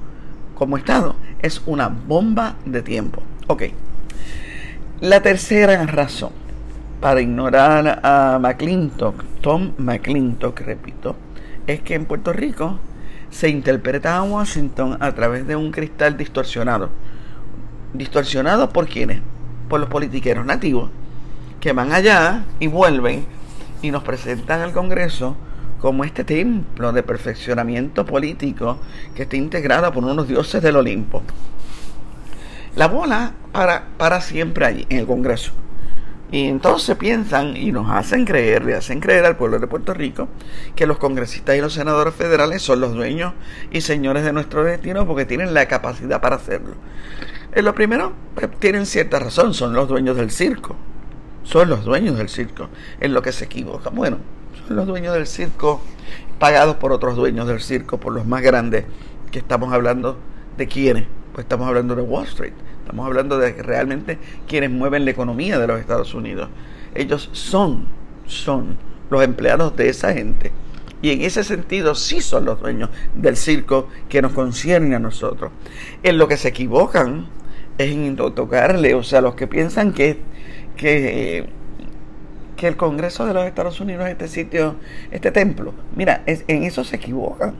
como 0.57 0.77
Estado, 0.77 1.17
es 1.41 1.63
una 1.65 1.89
bomba 1.89 2.57
de 2.67 2.83
tiempo. 2.83 3.23
Ok. 3.47 3.63
La 5.01 5.23
tercera 5.23 5.87
razón 5.87 6.33
para 7.01 7.23
ignorar 7.23 8.01
a 8.03 8.39
McClintock, 8.39 9.25
Tom 9.41 9.73
McClintock, 9.79 10.61
repito, 10.61 11.17
es 11.67 11.81
que 11.81 11.95
en 11.95 12.05
Puerto 12.05 12.35
Rico 12.35 12.79
se 13.31 13.49
interpreta 13.49 14.19
a 14.19 14.23
Washington 14.23 14.99
a 15.01 15.13
través 15.13 15.47
de 15.47 15.57
un 15.57 15.71
cristal 15.71 16.19
distorsionado. 16.19 16.91
¿Distorsionado 17.95 18.69
por 18.69 18.87
quiénes? 18.87 19.23
Por 19.69 19.81
los 19.81 19.89
politiqueros 19.89 20.45
nativos, 20.45 20.91
que 21.61 21.73
van 21.73 21.93
allá 21.93 22.45
y 22.61 22.67
vuelven 22.67 23.25
y 23.83 23.91
nos 23.91 24.03
presentan 24.03 24.61
al 24.61 24.73
Congreso 24.73 25.37
como 25.81 26.05
este 26.05 26.25
templo 26.25 26.93
de 26.93 27.03
perfeccionamiento 27.03 28.07
político 28.07 28.79
que 29.15 29.25
está 29.25 29.37
integrado 29.37 29.93
por 29.93 30.05
unos 30.05 30.27
dioses 30.27 30.63
del 30.63 30.77
Olimpo. 30.77 31.23
La 32.77 32.89
bola 32.89 33.33
para, 33.53 33.89
para 33.99 34.21
siempre 34.21 34.67
allí, 34.67 34.87
en 34.89 34.99
el 34.99 35.07
Congreso. 35.07 35.53
Y 36.33 36.49
entonces 36.49 36.97
piensan 36.97 37.57
y 37.57 37.71
nos 37.71 37.91
hacen 37.91 38.25
creer, 38.25 38.65
le 38.65 38.75
hacen 38.75 38.99
creer 38.99 39.25
al 39.25 39.37
pueblo 39.37 39.59
de 39.59 39.67
Puerto 39.67 39.95
Rico 39.95 40.29
que 40.75 40.87
los 40.87 40.99
congresistas 40.99 41.57
y 41.57 41.61
los 41.61 41.75
senadores 41.75 42.15
federales 42.15 42.63
son 42.63 42.81
los 42.81 42.95
dueños 42.95 43.35
y 43.71 43.83
señores 43.83 44.25
de 44.25 44.33
nuestro 44.33 44.65
destino 44.65 45.07
porque 45.07 45.27
tienen 45.27 45.55
la 45.55 45.69
capacidad 45.69 46.21
para 46.21 46.37
hacerlo. 46.37 46.75
En 47.55 47.65
lo 47.65 47.75
primero, 47.75 48.13
pues, 48.35 48.51
tienen 48.59 48.85
cierta 48.85 49.21
razón, 49.21 49.55
son 49.55 49.75
los 49.75 49.89
dueños 49.89 50.17
del 50.17 50.31
circo. 50.31 50.75
Son 51.45 51.69
los 51.69 51.85
dueños 51.85 52.17
del 52.17 52.29
circo. 52.29 52.69
En 53.01 53.15
lo 53.15 53.23
que 53.23 53.31
se 53.31 53.45
equivocan. 53.45 53.95
Bueno, 53.95 54.19
son 54.67 54.77
los 54.77 54.87
dueños 54.87 55.15
del 55.15 55.27
circo 55.27 55.81
pagados 56.41 56.77
por 56.77 56.91
otros 56.91 57.15
dueños 57.15 57.47
del 57.47 57.61
circo, 57.61 57.99
por 57.99 58.13
los 58.13 58.27
más 58.27 58.43
grandes, 58.43 58.85
que 59.31 59.39
estamos 59.39 59.73
hablando 59.73 60.19
de 60.57 60.67
quiénes. 60.67 61.07
Pues 61.33 61.45
estamos 61.45 61.69
hablando 61.69 61.95
de 61.95 62.03
Wall 62.03 62.27
Street. 62.27 62.55
Estamos 62.81 63.07
hablando 63.07 63.39
de 63.39 63.53
realmente 63.63 64.19
quienes 64.49 64.71
mueven 64.71 65.05
la 65.05 65.13
economía 65.13 65.59
de 65.59 65.67
los 65.69 65.79
Estados 65.79 66.13
Unidos. 66.13 66.49
Ellos 66.95 67.31
son, 67.33 67.87
son 68.27 68.77
los 69.11 69.23
empleados 69.23 69.77
de 69.77 69.89
esa 69.89 70.13
gente. 70.13 70.51
Y 71.03 71.11
en 71.11 71.21
ese 71.21 71.45
sentido 71.45 71.95
sí 71.95 72.21
son 72.21 72.47
los 72.47 72.61
dueños 72.61 72.91
del 73.15 73.37
circo 73.37 73.89
que 74.09 74.23
nos 74.23 74.33
concierne 74.33 74.97
a 74.97 74.99
nosotros. 74.99 75.53
En 76.03 76.19
lo 76.19 76.27
que 76.27 76.37
se 76.37 76.49
equivocan 76.49 77.27
es 77.79 77.91
en 77.91 78.17
tocarle, 78.17 78.95
o 78.95 79.03
sea, 79.03 79.21
los 79.21 79.35
que 79.35 79.47
piensan 79.47 79.93
que, 79.93 80.19
que, 80.77 81.47
que 82.57 82.69
el 82.69 82.77
Congreso 82.77 83.27
de 83.27 83.35
los 83.35 83.45
Estados 83.45 83.81
Unidos 83.81 84.07
es 84.07 84.13
este 84.13 84.29
sitio, 84.29 84.77
este 85.11 85.31
templo. 85.31 85.75
Mira, 85.97 86.23
en 86.27 86.63
eso 86.63 86.85
se 86.85 86.97
equivocan. 86.97 87.55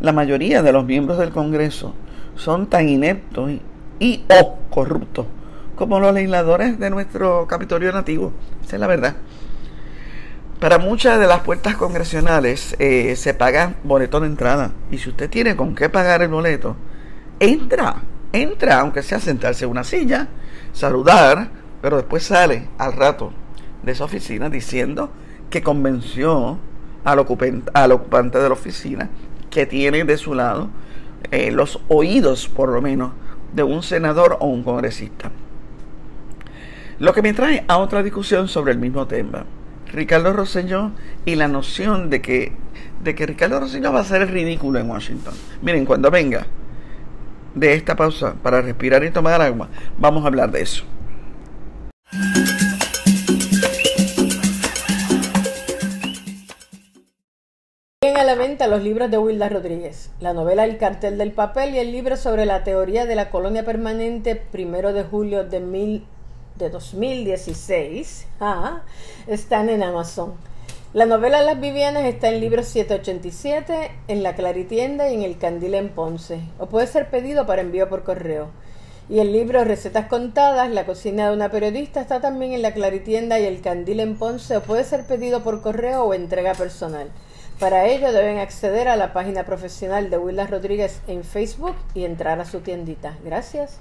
La 0.00 0.12
mayoría 0.12 0.62
de 0.62 0.72
los 0.72 0.84
miembros 0.84 1.18
del 1.18 1.30
Congreso 1.30 1.94
son 2.36 2.68
tan 2.68 2.88
ineptos 2.88 3.50
y 3.98 4.24
o 4.28 4.58
corruptos 4.70 5.26
como 5.78 6.00
los 6.00 6.12
legisladores 6.12 6.78
de 6.80 6.90
nuestro 6.90 7.46
Capitolio 7.46 7.92
nativo. 7.92 8.32
Esa 8.64 8.76
es 8.76 8.80
la 8.80 8.88
verdad. 8.88 9.14
Para 10.58 10.78
muchas 10.78 11.20
de 11.20 11.28
las 11.28 11.40
puertas 11.42 11.76
congresionales 11.76 12.74
eh, 12.80 13.14
se 13.14 13.32
paga 13.32 13.74
boleto 13.84 14.18
de 14.18 14.26
entrada. 14.26 14.72
Y 14.90 14.98
si 14.98 15.10
usted 15.10 15.30
tiene 15.30 15.54
con 15.54 15.76
qué 15.76 15.88
pagar 15.88 16.20
el 16.22 16.30
boleto, 16.30 16.74
entra, 17.38 18.02
entra, 18.42 18.80
aunque 18.80 19.02
sea 19.02 19.20
sentarse 19.20 19.64
en 19.64 19.70
una 19.70 19.84
silla, 19.84 20.28
saludar, 20.72 21.50
pero 21.80 21.96
después 21.96 22.22
sale 22.22 22.68
al 22.78 22.92
rato 22.92 23.32
de 23.82 23.92
esa 23.92 24.04
oficina 24.04 24.50
diciendo 24.50 25.10
que 25.50 25.62
convenció 25.62 26.58
al 27.04 27.18
ocupante, 27.18 27.70
al 27.74 27.92
ocupante 27.92 28.38
de 28.38 28.48
la 28.48 28.54
oficina 28.54 29.08
que 29.50 29.66
tiene 29.66 30.04
de 30.04 30.16
su 30.16 30.34
lado 30.34 30.70
eh, 31.30 31.50
los 31.50 31.80
oídos, 31.88 32.48
por 32.48 32.70
lo 32.70 32.80
menos, 32.80 33.12
de 33.52 33.62
un 33.62 33.82
senador 33.82 34.36
o 34.40 34.46
un 34.46 34.62
congresista. 34.62 35.30
Lo 36.98 37.12
que 37.12 37.22
me 37.22 37.32
trae 37.32 37.64
a 37.68 37.78
otra 37.78 38.02
discusión 38.02 38.48
sobre 38.48 38.72
el 38.72 38.78
mismo 38.78 39.06
tema. 39.06 39.44
Ricardo 39.92 40.32
Rosselló 40.32 40.90
y 41.24 41.36
la 41.36 41.48
noción 41.48 42.10
de 42.10 42.20
que, 42.20 42.52
de 43.02 43.14
que 43.14 43.26
Ricardo 43.26 43.60
Rosselló 43.60 43.92
va 43.92 44.00
a 44.00 44.04
ser 44.04 44.30
ridículo 44.30 44.78
en 44.78 44.90
Washington. 44.90 45.34
Miren, 45.62 45.86
cuando 45.86 46.10
venga 46.10 46.46
de 47.54 47.74
esta 47.74 47.96
pausa 47.96 48.34
para 48.42 48.60
respirar 48.60 49.04
y 49.04 49.10
tomar 49.10 49.40
agua, 49.40 49.68
vamos 49.98 50.24
a 50.24 50.28
hablar 50.28 50.50
de 50.50 50.62
eso. 50.62 50.84
a 58.18 58.24
la 58.24 58.34
venta 58.34 58.66
los 58.66 58.82
libros 58.82 59.12
de 59.12 59.18
Wilda 59.18 59.48
Rodríguez, 59.48 60.10
la 60.18 60.32
novela 60.32 60.64
El 60.64 60.76
cartel 60.76 61.18
del 61.18 61.30
papel 61.30 61.76
y 61.76 61.78
el 61.78 61.92
libro 61.92 62.16
sobre 62.16 62.46
la 62.46 62.64
teoría 62.64 63.06
de 63.06 63.14
la 63.14 63.30
colonia 63.30 63.64
permanente 63.64 64.34
primero 64.34 64.92
de 64.92 65.04
julio 65.04 65.44
de, 65.44 65.60
mil, 65.60 66.04
de 66.56 66.68
2016 66.68 68.26
ah, 68.40 68.82
están 69.28 69.68
en 69.68 69.84
Amazon. 69.84 70.34
La 70.94 71.04
novela 71.04 71.42
Las 71.42 71.60
Vivianas 71.60 72.06
está 72.06 72.30
en 72.30 72.40
libro 72.40 72.62
787, 72.62 73.90
en 74.08 74.22
la 74.22 74.34
Claritienda 74.34 75.10
y 75.10 75.16
en 75.16 75.22
el 75.22 75.36
Candil 75.36 75.74
en 75.74 75.90
Ponce, 75.90 76.40
o 76.58 76.64
puede 76.64 76.86
ser 76.86 77.10
pedido 77.10 77.44
para 77.44 77.60
envío 77.60 77.90
por 77.90 78.04
correo. 78.04 78.48
Y 79.10 79.18
el 79.18 79.30
libro 79.30 79.62
Recetas 79.64 80.06
Contadas, 80.06 80.70
La 80.70 80.86
cocina 80.86 81.28
de 81.28 81.36
una 81.36 81.50
periodista, 81.50 82.00
está 82.00 82.22
también 82.22 82.54
en 82.54 82.62
la 82.62 82.72
Claritienda 82.72 83.38
y 83.38 83.44
el 83.44 83.60
Candil 83.60 84.00
en 84.00 84.16
Ponce, 84.16 84.56
o 84.56 84.62
puede 84.62 84.82
ser 84.82 85.04
pedido 85.04 85.42
por 85.42 85.60
correo 85.60 86.04
o 86.04 86.14
entrega 86.14 86.54
personal. 86.54 87.10
Para 87.60 87.84
ello 87.84 88.10
deben 88.10 88.38
acceder 88.38 88.88
a 88.88 88.96
la 88.96 89.12
página 89.12 89.44
profesional 89.44 90.08
de 90.08 90.16
Willas 90.16 90.48
Rodríguez 90.48 91.02
en 91.06 91.22
Facebook 91.22 91.76
y 91.94 92.06
entrar 92.06 92.40
a 92.40 92.46
su 92.46 92.60
tiendita. 92.60 93.14
Gracias. 93.22 93.78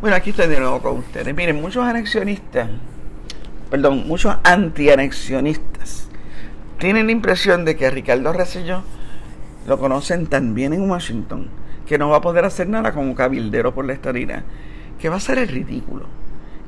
Bueno, 0.00 0.16
aquí 0.16 0.30
estoy 0.30 0.48
de 0.48 0.58
nuevo 0.58 0.80
con 0.80 0.96
ustedes. 0.96 1.34
Miren, 1.34 1.60
muchos 1.60 1.84
anexionistas, 1.84 2.70
perdón, 3.68 4.08
muchos 4.08 4.34
antianexionistas 4.44 6.08
tienen 6.78 7.04
la 7.04 7.12
impresión 7.12 7.66
de 7.66 7.76
que 7.76 7.86
a 7.86 7.90
Ricardo 7.90 8.32
Rosselló 8.32 8.82
lo 9.66 9.78
conocen 9.78 10.26
tan 10.26 10.54
bien 10.54 10.72
en 10.72 10.90
Washington 10.90 11.48
que 11.86 11.98
no 11.98 12.08
va 12.08 12.16
a 12.16 12.20
poder 12.22 12.46
hacer 12.46 12.66
nada 12.66 12.92
como 12.92 13.14
cabildero 13.14 13.74
por 13.74 13.84
la 13.84 13.92
estadía 13.92 14.42
que 14.98 15.10
va 15.10 15.16
a 15.16 15.20
ser 15.20 15.36
el 15.36 15.48
ridículo, 15.48 16.06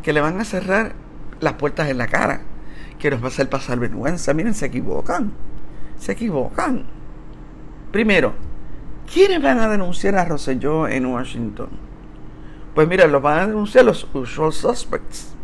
que 0.03 0.13
le 0.13 0.21
van 0.21 0.39
a 0.39 0.45
cerrar 0.45 0.93
las 1.41 1.55
puertas 1.55 1.89
en 1.89 1.97
la 1.97 2.09
cara, 2.09 2.43
que 2.99 3.11
nos 3.11 3.23
va 3.23 3.27
a 3.27 3.29
hacer 3.29 3.49
pasar 3.49 3.79
vergüenza. 3.79 4.35
Miren, 4.35 4.53
se 4.53 4.67
equivocan, 4.67 5.33
se 5.99 6.13
equivocan. 6.13 6.85
Primero, 7.93 8.35
¿quiénes 9.11 9.41
van 9.41 9.59
a 9.59 9.69
denunciar 9.69 10.17
a 10.17 10.27
Rosselló 10.27 10.87
en 10.87 11.07
Washington? 11.07 11.92
Pues 12.75 12.89
mira, 12.89 13.07
los 13.07 13.23
van 13.23 13.39
a 13.39 13.47
denunciar 13.47 13.85
los 13.85 14.07
usual 14.15 14.53
suspects. 14.53 15.35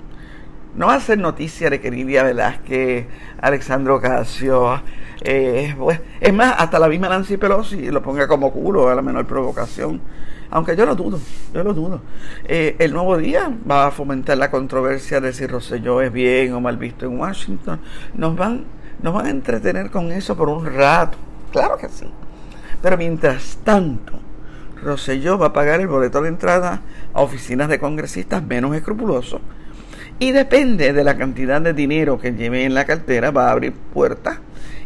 No 0.75 0.99
ser 1.01 1.19
noticia 1.19 1.71
de 1.71 1.81
que 1.81 1.91
Lidia 1.91 2.23
Velázquez, 2.23 3.07
Alexandro 3.41 4.01
Casio, 4.01 4.81
eh, 5.23 5.75
es 6.21 6.35
más, 6.35 6.55
hasta 6.59 6.79
la 6.79 6.89
misma 6.89 7.09
Nancy 7.09 7.37
Pelosi 7.37 7.91
lo 7.91 8.03
ponga 8.03 8.29
como 8.29 8.53
culo 8.53 8.89
a 8.89 8.95
la 8.95 9.03
menor 9.03 9.27
provocación 9.27 10.01
aunque 10.51 10.77
yo 10.77 10.87
lo 10.87 10.95
dudo, 10.95 11.21
yo 11.53 11.63
lo 11.63 11.75
dudo. 11.75 12.01
Eh, 12.45 12.77
el 12.79 12.93
nuevo 12.93 13.17
día 13.17 13.53
va 13.71 13.87
a 13.87 13.91
fomentar 13.91 14.39
la 14.39 14.51
controversia 14.51 15.21
de 15.21 15.33
si 15.33 15.47
Rosselló 15.47 16.01
es 16.01 16.13
bien 16.13 16.53
o 16.55 16.61
mal 16.61 16.77
visto 16.77 17.07
en 17.07 17.19
Washington. 17.19 17.81
Nos 18.15 18.37
van, 18.37 18.65
nos 19.03 19.13
van 19.13 19.27
a 19.27 19.31
entretener 19.31 19.91
con 19.91 20.11
eso 20.11 20.37
por 20.37 20.49
un 20.49 20.65
rato, 20.65 21.19
claro 21.53 21.77
que 21.77 21.89
sí. 21.89 22.07
Pero 22.81 22.97
mientras 22.97 23.59
tanto, 23.63 24.19
Rosselló 24.83 25.39
va 25.39 25.47
a 25.47 25.53
pagar 25.53 25.81
el 25.81 25.89
boleto 25.89 26.23
de 26.23 26.29
entrada 26.29 26.83
a 27.13 27.23
oficinas 27.23 27.69
de 27.69 27.79
congresistas 27.79 28.43
menos 28.43 28.75
escrupulosos. 28.77 29.41
Y 30.19 30.33
depende 30.33 30.93
de 30.93 31.05
la 31.05 31.17
cantidad 31.17 31.61
de 31.61 31.73
dinero 31.73 32.19
que 32.19 32.33
lleve 32.33 32.65
en 32.65 32.75
la 32.75 32.85
cartera, 32.85 33.31
va 33.31 33.49
a 33.49 33.53
abrir 33.53 33.73
puertas 33.73 34.41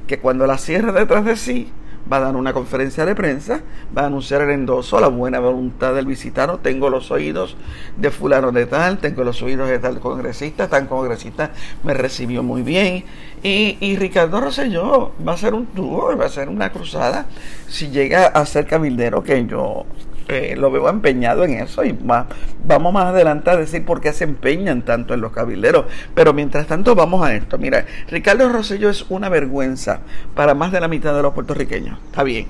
que 0.07 0.19
cuando 0.19 0.47
la 0.47 0.59
cierre 0.59 0.93
detrás 0.93 1.25
de 1.25 1.37
sí, 1.37 1.73
va 2.11 2.19
a 2.19 2.21
dar 2.21 2.37
una 2.37 2.53
conferencia 2.53 3.05
de 3.05 3.15
prensa, 3.15 3.61
va 3.97 4.03
a 4.03 4.07
anunciar 4.07 4.43
el 4.43 4.51
endoso, 4.51 5.01
la 5.01 5.09
buena 5.09 5.41
voluntad 5.41 5.95
del 5.95 6.07
visitado. 6.07 6.59
Tengo 6.59 6.91
los 6.91 7.11
oídos 7.11 7.57
de 7.97 8.11
fulano 8.11 8.53
de 8.53 8.67
tal, 8.67 8.99
tengo 8.99 9.25
los 9.25 9.43
oídos 9.43 9.69
de 9.69 9.79
tal 9.79 10.01
congresista, 10.01 10.69
tal 10.69 10.89
congresista 10.89 11.51
me 11.83 11.95
recibió 11.95 12.43
muy 12.43 12.63
bien. 12.63 13.05
Y, 13.43 13.77
y 13.81 13.97
Ricardo 13.97 14.41
Rosselló 14.41 15.13
va 15.27 15.33
a 15.33 15.37
ser 15.37 15.55
un 15.55 15.67
tour, 15.67 16.21
va 16.21 16.27
a 16.27 16.31
ser 16.31 16.49
una 16.49 16.71
cruzada. 16.71 17.27
Si 17.69 17.89
llega 17.89 18.27
a 18.27 18.47
ser 18.47 18.67
cabildero, 18.67 19.23
que 19.23 19.47
yo 19.47 19.85
eh, 20.33 20.57
lo 20.57 20.71
veo 20.71 20.89
empeñado 20.89 21.45
en 21.45 21.53
eso 21.55 21.85
y 21.85 21.93
vamos 21.93 22.93
más 22.93 23.07
adelante 23.07 23.51
a 23.51 23.57
decir 23.57 23.85
por 23.85 24.01
qué 24.01 24.13
se 24.13 24.25
empeñan 24.25 24.83
tanto 24.83 25.15
en 25.15 25.21
los 25.21 25.33
cabilderos. 25.33 25.87
Pero 26.15 26.33
mientras 26.33 26.67
tanto 26.67 26.95
vamos 26.95 27.25
a 27.25 27.35
esto. 27.35 27.59
Mira, 27.59 27.85
Ricardo 28.09 28.49
Rosselló 28.49 28.91
es 28.91 29.05
una 29.09 29.29
vergüenza 29.29 30.01
para 30.35 30.55
más 30.55 30.73
de 30.73 30.81
la 30.81 30.89
mitad 30.89 31.15
de 31.15 31.23
los 31.23 31.35
puertorriqueños. 31.35 31.99
Está 32.07 32.23
bien. 32.23 32.47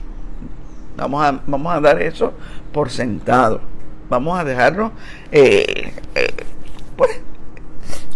Vamos 0.96 1.24
a, 1.24 1.40
vamos 1.46 1.74
a 1.74 1.80
dar 1.80 2.00
eso 2.00 2.34
por 2.72 2.90
sentado. 2.90 3.60
Vamos 4.08 4.38
a 4.38 4.44
dejarlo, 4.44 4.92
eh, 5.30 5.92
eh, 6.14 6.34
pues, 6.96 7.10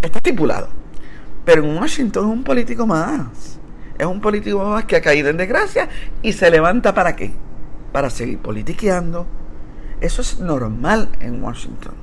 está 0.02 0.18
estipulado. 0.18 0.68
Pero 1.44 1.64
en 1.64 1.76
Washington 1.76 2.26
es 2.26 2.32
un 2.32 2.44
político 2.44 2.86
más. 2.86 3.58
Es 3.98 4.06
un 4.06 4.20
político 4.20 4.62
más 4.62 4.84
que 4.84 4.96
ha 4.96 5.00
caído 5.00 5.30
en 5.30 5.38
desgracia 5.38 5.88
y 6.22 6.34
se 6.34 6.50
levanta 6.50 6.92
para 6.92 7.16
qué? 7.16 7.32
Para 7.92 8.10
seguir 8.10 8.38
politiqueando, 8.38 9.26
eso 10.00 10.22
es 10.22 10.40
normal 10.40 11.08
en 11.20 11.42
Washington. 11.42 11.94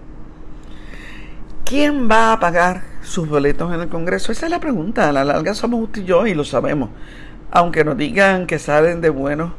¿Quién 1.66 2.10
va 2.10 2.34
a 2.34 2.40
pagar 2.40 2.84
sus 3.02 3.28
boletos 3.28 3.74
en 3.74 3.82
el 3.82 3.88
Congreso? 3.88 4.32
Esa 4.32 4.46
es 4.46 4.52
la 4.52 4.60
pregunta. 4.60 5.10
A 5.10 5.12
la 5.12 5.24
larga 5.24 5.54
somos 5.54 5.82
usted 5.82 6.02
y 6.02 6.06
yo 6.06 6.28
y 6.28 6.34
lo 6.34 6.44
sabemos. 6.44 6.90
Aunque 7.52 7.84
nos 7.84 7.98
digan 7.98 8.48
que 8.48 8.60
salen 8.60 9.02
de 9.02 9.10
buenos, 9.10 9.54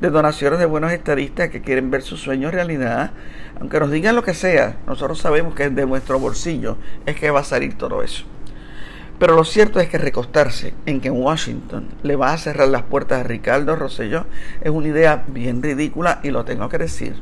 de 0.00 0.10
donaciones 0.10 0.58
de 0.58 0.66
buenos 0.66 0.92
estadistas 0.92 1.48
que 1.48 1.62
quieren 1.62 1.90
ver 1.90 2.02
su 2.02 2.16
sueño 2.16 2.50
realidad, 2.50 3.12
aunque 3.58 3.80
nos 3.80 3.90
digan 3.90 4.14
lo 4.14 4.22
que 4.22 4.34
sea, 4.34 4.76
nosotros 4.86 5.18
sabemos 5.18 5.54
que 5.54 5.70
de 5.70 5.86
nuestro 5.86 6.20
bolsillo 6.20 6.76
es 7.06 7.16
que 7.16 7.30
va 7.30 7.40
a 7.40 7.44
salir 7.44 7.78
todo 7.78 8.02
eso. 8.02 8.24
Pero 9.18 9.34
lo 9.34 9.44
cierto 9.44 9.80
es 9.80 9.88
que 9.88 9.96
recostarse 9.96 10.74
en 10.84 11.00
que 11.00 11.10
Washington 11.10 11.88
le 12.02 12.16
va 12.16 12.32
a 12.32 12.38
cerrar 12.38 12.68
las 12.68 12.82
puertas 12.82 13.20
a 13.20 13.22
Ricardo 13.22 13.74
Rosselló 13.74 14.26
es 14.60 14.70
una 14.70 14.88
idea 14.88 15.24
bien 15.26 15.62
ridícula 15.62 16.20
y 16.22 16.30
lo 16.30 16.44
tengo 16.44 16.68
que 16.68 16.78
decir. 16.78 17.14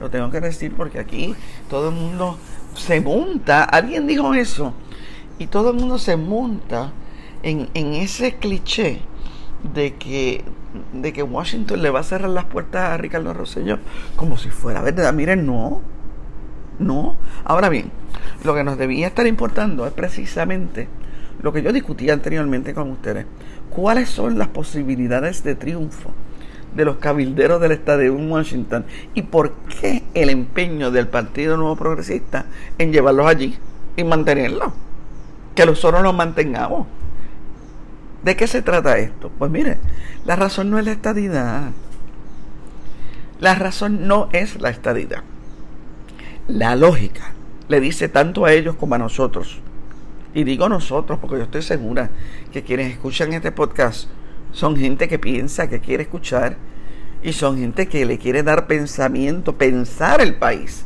Lo 0.00 0.10
tengo 0.10 0.30
que 0.30 0.40
decir 0.40 0.72
porque 0.74 0.98
aquí 0.98 1.34
todo 1.68 1.90
el 1.90 1.94
mundo 1.94 2.38
se 2.74 3.00
monta, 3.00 3.64
alguien 3.64 4.06
dijo 4.06 4.32
eso, 4.34 4.72
y 5.38 5.46
todo 5.46 5.70
el 5.70 5.76
mundo 5.76 5.98
se 5.98 6.16
monta 6.16 6.92
en, 7.42 7.68
ese 7.74 8.36
cliché 8.36 9.00
de 9.74 9.94
que, 9.94 10.44
de 10.92 11.12
que 11.12 11.22
Washington 11.22 11.82
le 11.82 11.90
va 11.90 12.00
a 12.00 12.04
cerrar 12.04 12.30
las 12.30 12.46
puertas 12.46 12.90
a 12.90 12.96
Ricardo 12.96 13.34
Rosselló 13.34 13.78
como 14.16 14.36
si 14.38 14.50
fuera 14.50 14.82
verdad. 14.82 15.12
Miren, 15.12 15.46
no, 15.46 15.82
no. 16.78 17.16
Ahora 17.44 17.68
bien, 17.68 17.90
lo 18.44 18.54
que 18.54 18.64
nos 18.64 18.78
debía 18.78 19.06
estar 19.06 19.26
importando 19.26 19.86
es 19.86 19.92
precisamente 19.92 20.88
lo 21.42 21.52
que 21.52 21.62
yo 21.62 21.72
discutía 21.72 22.12
anteriormente 22.12 22.74
con 22.74 22.90
ustedes. 22.90 23.26
¿Cuáles 23.70 24.10
son 24.10 24.38
las 24.38 24.48
posibilidades 24.48 25.42
de 25.42 25.54
triunfo? 25.54 26.10
De 26.74 26.84
los 26.84 26.96
cabilderos 26.96 27.60
del 27.60 27.72
estado 27.72 27.98
de 27.98 28.10
Washington 28.10 28.84
y 29.14 29.22
por 29.22 29.52
qué 29.80 30.04
el 30.14 30.30
empeño 30.30 30.90
del 30.90 31.08
Partido 31.08 31.56
Nuevo 31.56 31.76
Progresista 31.76 32.46
en 32.78 32.92
llevarlos 32.92 33.26
allí 33.26 33.58
y 33.96 34.04
mantenerlos. 34.04 34.72
Que 35.54 35.66
nosotros 35.66 36.02
los 36.02 36.14
mantengamos. 36.14 36.86
¿De 38.22 38.36
qué 38.36 38.46
se 38.46 38.62
trata 38.62 38.98
esto? 38.98 39.30
Pues 39.38 39.50
mire, 39.50 39.78
la 40.24 40.36
razón 40.36 40.70
no 40.70 40.78
es 40.78 40.84
la 40.84 40.92
estadidad. 40.92 41.70
La 43.40 43.54
razón 43.54 44.06
no 44.06 44.28
es 44.32 44.60
la 44.60 44.70
estadidad. 44.70 45.22
La 46.46 46.76
lógica 46.76 47.32
le 47.68 47.80
dice 47.80 48.08
tanto 48.08 48.44
a 48.44 48.52
ellos 48.52 48.76
como 48.76 48.94
a 48.94 48.98
nosotros. 48.98 49.60
Y 50.34 50.44
digo 50.44 50.68
nosotros 50.68 51.18
porque 51.20 51.38
yo 51.38 51.44
estoy 51.44 51.62
segura 51.62 52.10
que 52.52 52.62
quienes 52.62 52.92
escuchan 52.92 53.32
este 53.32 53.50
podcast 53.50 54.08
son 54.52 54.76
gente 54.76 55.08
que 55.08 55.18
piensa, 55.18 55.68
que 55.68 55.80
quiere 55.80 56.04
escuchar 56.04 56.56
y 57.22 57.32
son 57.32 57.58
gente 57.58 57.86
que 57.86 58.04
le 58.04 58.18
quiere 58.18 58.42
dar 58.42 58.66
pensamiento, 58.66 59.56
pensar 59.56 60.20
el 60.20 60.34
país. 60.34 60.84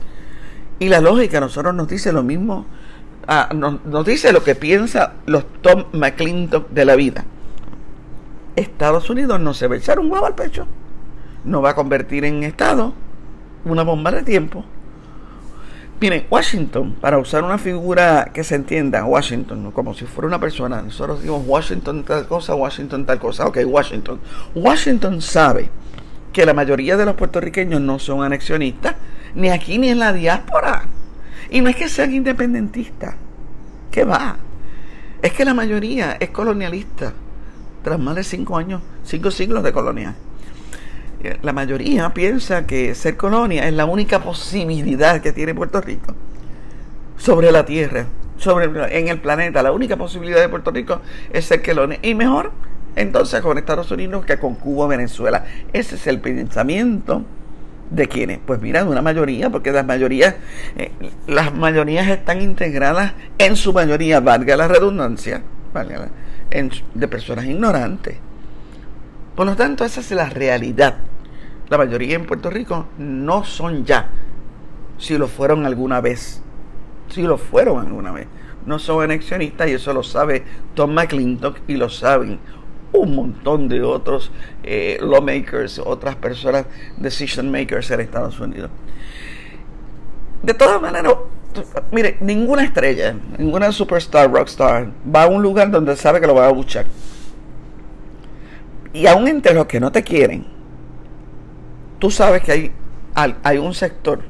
Y 0.78 0.88
la 0.88 1.00
lógica 1.00 1.40
nosotros 1.40 1.74
nos 1.74 1.88
dice 1.88 2.12
lo 2.12 2.22
mismo, 2.22 2.66
ah, 3.28 3.50
nos, 3.54 4.04
dice 4.04 4.32
lo 4.32 4.42
que 4.42 4.54
piensa 4.54 5.14
los 5.26 5.46
Tom 5.62 5.84
McClintock 5.92 6.70
de 6.70 6.84
la 6.84 6.96
vida. 6.96 7.24
Estados 8.56 9.08
Unidos 9.10 9.40
no 9.40 9.54
se 9.54 9.66
va 9.66 9.74
a 9.74 9.78
echar 9.78 9.98
un 9.98 10.10
huevo 10.10 10.26
al 10.26 10.34
pecho, 10.34 10.66
no 11.44 11.62
va 11.62 11.70
a 11.70 11.74
convertir 11.74 12.24
en 12.24 12.42
Estado 12.44 12.94
una 13.64 13.82
bomba 13.82 14.10
de 14.10 14.22
tiempo. 14.22 14.64
Miren, 16.00 16.26
Washington, 16.28 16.96
para 17.00 17.18
usar 17.18 17.44
una 17.44 17.56
figura 17.56 18.30
que 18.34 18.42
se 18.42 18.56
entienda, 18.56 19.04
Washington, 19.04 19.70
como 19.70 19.94
si 19.94 20.04
fuera 20.04 20.26
una 20.26 20.40
persona, 20.40 20.82
nosotros 20.82 21.20
decimos 21.20 21.44
Washington 21.46 22.02
tal 22.02 22.26
cosa, 22.26 22.54
Washington 22.54 23.06
tal 23.06 23.18
cosa, 23.20 23.46
ok, 23.46 23.58
Washington. 23.64 24.20
Washington 24.54 25.22
sabe 25.22 25.70
que 26.32 26.44
la 26.44 26.52
mayoría 26.52 26.96
de 26.96 27.06
los 27.06 27.14
puertorriqueños 27.14 27.80
no 27.80 28.00
son 28.00 28.24
anexionistas, 28.24 28.96
ni 29.36 29.50
aquí 29.50 29.78
ni 29.78 29.88
en 29.88 30.00
la 30.00 30.12
diáspora. 30.12 30.88
Y 31.50 31.60
no 31.60 31.70
es 31.70 31.76
que 31.76 31.88
sean 31.88 32.12
independentistas, 32.12 33.14
¿qué 33.92 34.04
va? 34.04 34.36
Es 35.22 35.32
que 35.32 35.44
la 35.44 35.54
mayoría 35.54 36.16
es 36.18 36.30
colonialista, 36.30 37.12
tras 37.84 38.00
más 38.00 38.16
de 38.16 38.24
cinco 38.24 38.56
años, 38.58 38.82
cinco 39.04 39.30
siglos 39.30 39.62
de 39.62 39.72
colonia 39.72 40.16
la 41.42 41.52
mayoría 41.52 42.12
piensa 42.12 42.66
que 42.66 42.94
ser 42.94 43.16
colonia 43.16 43.66
es 43.66 43.74
la 43.74 43.84
única 43.84 44.20
posibilidad 44.20 45.20
que 45.20 45.32
tiene 45.32 45.54
Puerto 45.54 45.80
Rico 45.80 46.14
sobre 47.16 47.52
la 47.52 47.64
tierra, 47.64 48.06
sobre 48.36 48.98
en 48.98 49.08
el 49.08 49.20
planeta. 49.20 49.62
La 49.62 49.72
única 49.72 49.96
posibilidad 49.96 50.40
de 50.40 50.48
Puerto 50.48 50.70
Rico 50.70 51.00
es 51.32 51.46
ser 51.46 51.62
colonia. 51.62 51.98
Y 52.02 52.14
mejor 52.14 52.52
entonces 52.96 53.40
con 53.40 53.58
Estados 53.58 53.90
Unidos 53.90 54.24
que 54.24 54.38
con 54.38 54.54
Cuba 54.54 54.84
o 54.84 54.88
Venezuela. 54.88 55.44
Ese 55.72 55.96
es 55.96 56.06
el 56.06 56.20
pensamiento 56.20 57.24
de 57.90 58.08
quienes. 58.08 58.38
Pues 58.44 58.60
mira, 58.60 58.84
de 58.84 58.90
una 58.90 59.02
mayoría, 59.02 59.50
porque 59.50 59.72
las 59.72 59.86
mayorías, 59.86 60.34
eh, 60.76 60.90
las 61.26 61.54
mayorías 61.54 62.08
están 62.08 62.40
integradas 62.40 63.14
en 63.38 63.56
su 63.56 63.72
mayoría, 63.72 64.20
valga 64.20 64.56
la 64.56 64.68
redundancia, 64.68 65.42
valga 65.72 66.08
de 66.94 67.08
personas 67.08 67.46
ignorantes. 67.46 68.16
Por 69.34 69.46
lo 69.46 69.56
tanto, 69.56 69.84
esa 69.84 70.00
es 70.00 70.10
la 70.12 70.30
realidad 70.30 70.94
la 71.68 71.78
mayoría 71.78 72.16
en 72.16 72.26
Puerto 72.26 72.50
Rico 72.50 72.86
no 72.98 73.44
son 73.44 73.84
ya, 73.84 74.10
si 74.98 75.16
lo 75.18 75.28
fueron 75.28 75.66
alguna 75.66 76.00
vez. 76.00 76.42
Si 77.08 77.22
lo 77.22 77.38
fueron 77.38 77.86
alguna 77.86 78.12
vez. 78.12 78.26
No 78.66 78.78
son 78.78 79.04
anexionistas 79.04 79.68
y 79.68 79.72
eso 79.72 79.92
lo 79.92 80.02
sabe 80.02 80.42
Tom 80.74 80.94
McClintock 80.94 81.58
y 81.68 81.76
lo 81.76 81.90
saben 81.90 82.38
un 82.92 83.14
montón 83.14 83.68
de 83.68 83.82
otros 83.82 84.30
eh, 84.62 84.98
lawmakers, 85.00 85.80
otras 85.84 86.14
personas, 86.16 86.66
decision 86.96 87.50
makers 87.50 87.90
en 87.90 88.00
Estados 88.00 88.38
Unidos. 88.38 88.70
De 90.42 90.54
todas 90.54 90.80
maneras, 90.80 91.14
mire, 91.90 92.16
ninguna 92.20 92.64
estrella, 92.64 93.16
ninguna 93.36 93.72
superstar, 93.72 94.30
rockstar, 94.30 94.90
va 95.14 95.24
a 95.24 95.26
un 95.26 95.42
lugar 95.42 95.70
donde 95.70 95.96
sabe 95.96 96.20
que 96.20 96.26
lo 96.26 96.34
va 96.34 96.46
a 96.46 96.52
buchar. 96.52 96.86
Y 98.92 99.06
aún 99.06 99.26
entre 99.26 99.54
los 99.54 99.66
que 99.66 99.80
no 99.80 99.90
te 99.90 100.04
quieren, 100.04 100.46
tú 102.04 102.10
sabes 102.10 102.42
que 102.42 102.52
hay, 102.52 102.70
hay 103.14 103.56
un 103.56 103.72
sector 103.72 104.20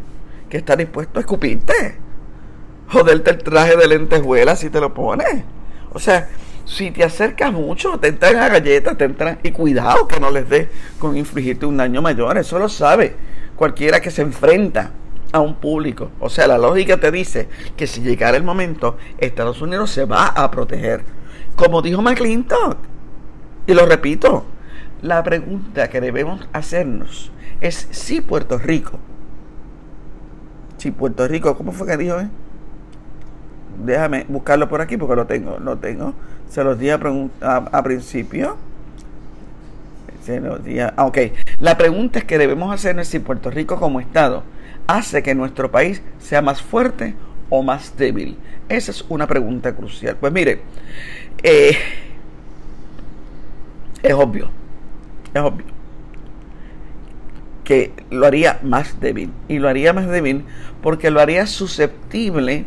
que 0.48 0.58
está 0.58 0.76
dispuesto 0.76 1.18
a 1.18 1.22
escupirte, 1.22 1.98
joderte 2.86 3.32
el 3.32 3.38
traje 3.38 3.76
de 3.76 3.88
lentejuela 3.88 4.54
si 4.54 4.70
te 4.70 4.80
lo 4.80 4.94
pones. 4.94 5.42
O 5.92 5.98
sea, 5.98 6.28
si 6.64 6.92
te 6.92 7.02
acercas 7.02 7.52
mucho, 7.52 7.98
te 7.98 8.06
entran 8.06 8.36
a 8.36 8.48
galletas, 8.48 8.96
te 8.96 9.06
entran. 9.06 9.40
Y 9.42 9.50
cuidado 9.50 10.06
que 10.06 10.20
no 10.20 10.30
les 10.30 10.48
dé 10.48 10.68
con 11.00 11.16
infligirte 11.16 11.66
un 11.66 11.76
daño 11.76 12.00
mayor. 12.00 12.38
Eso 12.38 12.60
lo 12.60 12.68
sabe 12.68 13.16
cualquiera 13.56 14.00
que 14.00 14.12
se 14.12 14.22
enfrenta 14.22 14.92
a 15.32 15.40
un 15.40 15.56
público. 15.56 16.12
O 16.20 16.30
sea, 16.30 16.46
la 16.46 16.58
lógica 16.58 16.98
te 16.98 17.10
dice 17.10 17.48
que 17.76 17.88
si 17.88 18.02
llegara 18.02 18.36
el 18.36 18.44
momento, 18.44 18.98
Estados 19.18 19.60
Unidos 19.60 19.90
se 19.90 20.04
va 20.04 20.28
a 20.28 20.48
proteger. 20.48 21.02
Como 21.56 21.82
dijo 21.82 22.00
McClintock. 22.02 22.76
Y 23.66 23.74
lo 23.74 23.84
repito, 23.84 24.44
la 25.04 25.22
pregunta 25.22 25.90
que 25.90 26.00
debemos 26.00 26.48
hacernos 26.54 27.30
es 27.60 27.88
si 27.90 28.22
Puerto 28.22 28.56
Rico. 28.56 28.98
Si 30.78 30.90
Puerto 30.90 31.28
Rico, 31.28 31.54
¿cómo 31.58 31.72
fue 31.72 31.86
que 31.86 31.98
dijo? 31.98 32.18
Eh? 32.20 32.28
Déjame 33.84 34.24
buscarlo 34.28 34.66
por 34.66 34.80
aquí 34.80 34.96
porque 34.96 35.14
lo 35.14 35.26
tengo, 35.26 35.58
lo 35.58 35.76
tengo. 35.76 36.14
Se 36.48 36.64
los 36.64 36.78
di 36.78 36.88
a, 36.88 36.98
a, 37.42 37.82
principio. 37.82 38.56
Se 40.24 40.40
los 40.40 40.64
di 40.64 40.80
ah, 40.80 40.94
ok. 40.96 41.18
La 41.58 41.76
pregunta 41.76 42.20
es 42.20 42.24
que 42.24 42.38
debemos 42.38 42.72
hacernos 42.72 43.06
si 43.06 43.18
Puerto 43.18 43.50
Rico 43.50 43.78
como 43.78 44.00
Estado 44.00 44.42
hace 44.86 45.22
que 45.22 45.34
nuestro 45.34 45.70
país 45.70 46.00
sea 46.18 46.40
más 46.40 46.62
fuerte 46.62 47.14
o 47.50 47.62
más 47.62 47.94
débil. 47.98 48.38
Esa 48.70 48.90
es 48.90 49.04
una 49.10 49.26
pregunta 49.26 49.76
crucial. 49.76 50.16
Pues 50.18 50.32
mire, 50.32 50.62
eh, 51.42 51.76
es 54.02 54.14
obvio, 54.14 54.48
es 55.34 55.40
obvio 55.40 55.64
que 57.64 57.92
lo 58.10 58.26
haría 58.26 58.60
más 58.62 59.00
débil. 59.00 59.32
Y 59.48 59.58
lo 59.58 59.68
haría 59.68 59.92
más 59.94 60.06
débil 60.06 60.44
porque 60.82 61.10
lo 61.10 61.20
haría 61.20 61.46
susceptible 61.46 62.66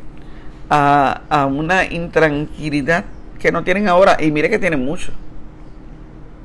a, 0.69 1.47
una 1.51 1.85
intranquilidad 1.85 3.05
que 3.39 3.51
no 3.51 3.63
tienen 3.63 3.87
ahora. 3.87 4.17
Y 4.19 4.31
mire 4.31 4.49
que 4.49 4.57
tienen 4.57 4.83
mucho. 4.83 5.11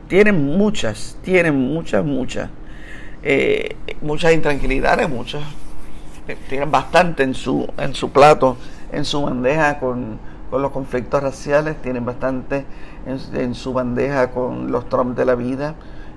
Tienen 0.08 0.44
muchas, 0.44 1.16
tienen 1.22 1.56
muchas, 1.56 2.04
muchas. 2.04 2.50
eh, 3.22 3.76
muchas 4.02 4.34
intranquilidades, 4.34 5.08
muchas 5.08 5.42
eh, 6.28 6.36
tienen 6.48 6.70
bastante 6.70 7.24
en 7.24 7.34
su, 7.34 7.68
en 7.78 7.94
su 7.94 8.10
plato, 8.10 8.56
en 8.92 9.04
su 9.04 9.22
bandeja 9.22 9.80
con, 9.80 10.18
los 10.52 10.70
conflictos 10.70 11.22
raciales, 11.22 11.80
tienen 11.82 12.04
bastante 12.04 12.64
en, 13.06 13.54
su 13.54 13.72
bandeja 13.72 14.30
con 14.30 14.70
los 14.70 14.88
Trump 14.88 15.16
de 15.16 15.24
la 15.24 15.34
vida, 15.34 15.74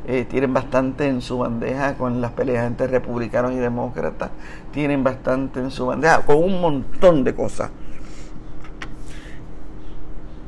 eh, 0.08 0.26
tienen 0.30 0.54
bastante 0.54 1.08
en 1.08 1.22
su 1.22 1.38
bandeja 1.38 1.96
con 1.96 2.22
las 2.22 2.32
peleas 2.32 2.68
entre 2.68 2.88
republicanos 2.88 3.52
y 3.54 3.58
demócratas, 3.58 4.32
tienen 4.72 5.04
bastante 5.04 5.60
en 5.60 5.72
su 5.72 5.86
bandeja 5.86 6.22
con 6.22 6.38
un 6.38 6.62
montón 6.62 7.24
de 7.24 7.34
cosas. 7.34 7.72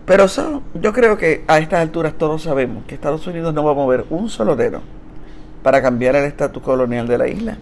Pero 0.05 0.25
yo 0.73 0.93
creo 0.93 1.17
que 1.17 1.43
a 1.47 1.59
estas 1.59 1.81
alturas 1.81 2.13
todos 2.13 2.43
sabemos 2.43 2.85
que 2.85 2.95
Estados 2.95 3.27
Unidos 3.27 3.53
no 3.53 3.63
va 3.63 3.71
a 3.71 3.75
mover 3.75 4.05
un 4.09 4.29
solo 4.29 4.55
dedo 4.55 4.81
para 5.63 5.81
cambiar 5.81 6.15
el 6.15 6.23
estatus 6.23 6.63
colonial 6.63 7.07
de 7.07 7.17
la 7.17 7.27
isla 7.27 7.57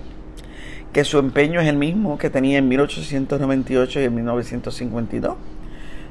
que 0.96 1.04
su 1.04 1.20
empeño 1.20 1.60
es 1.60 1.68
el 1.68 1.76
mismo 1.76 2.18
que 2.18 2.30
tenía 2.30 2.58
en 2.58 2.70
1898 2.70 4.00
y 4.00 4.04
en 4.06 4.16
1952, 4.16 5.36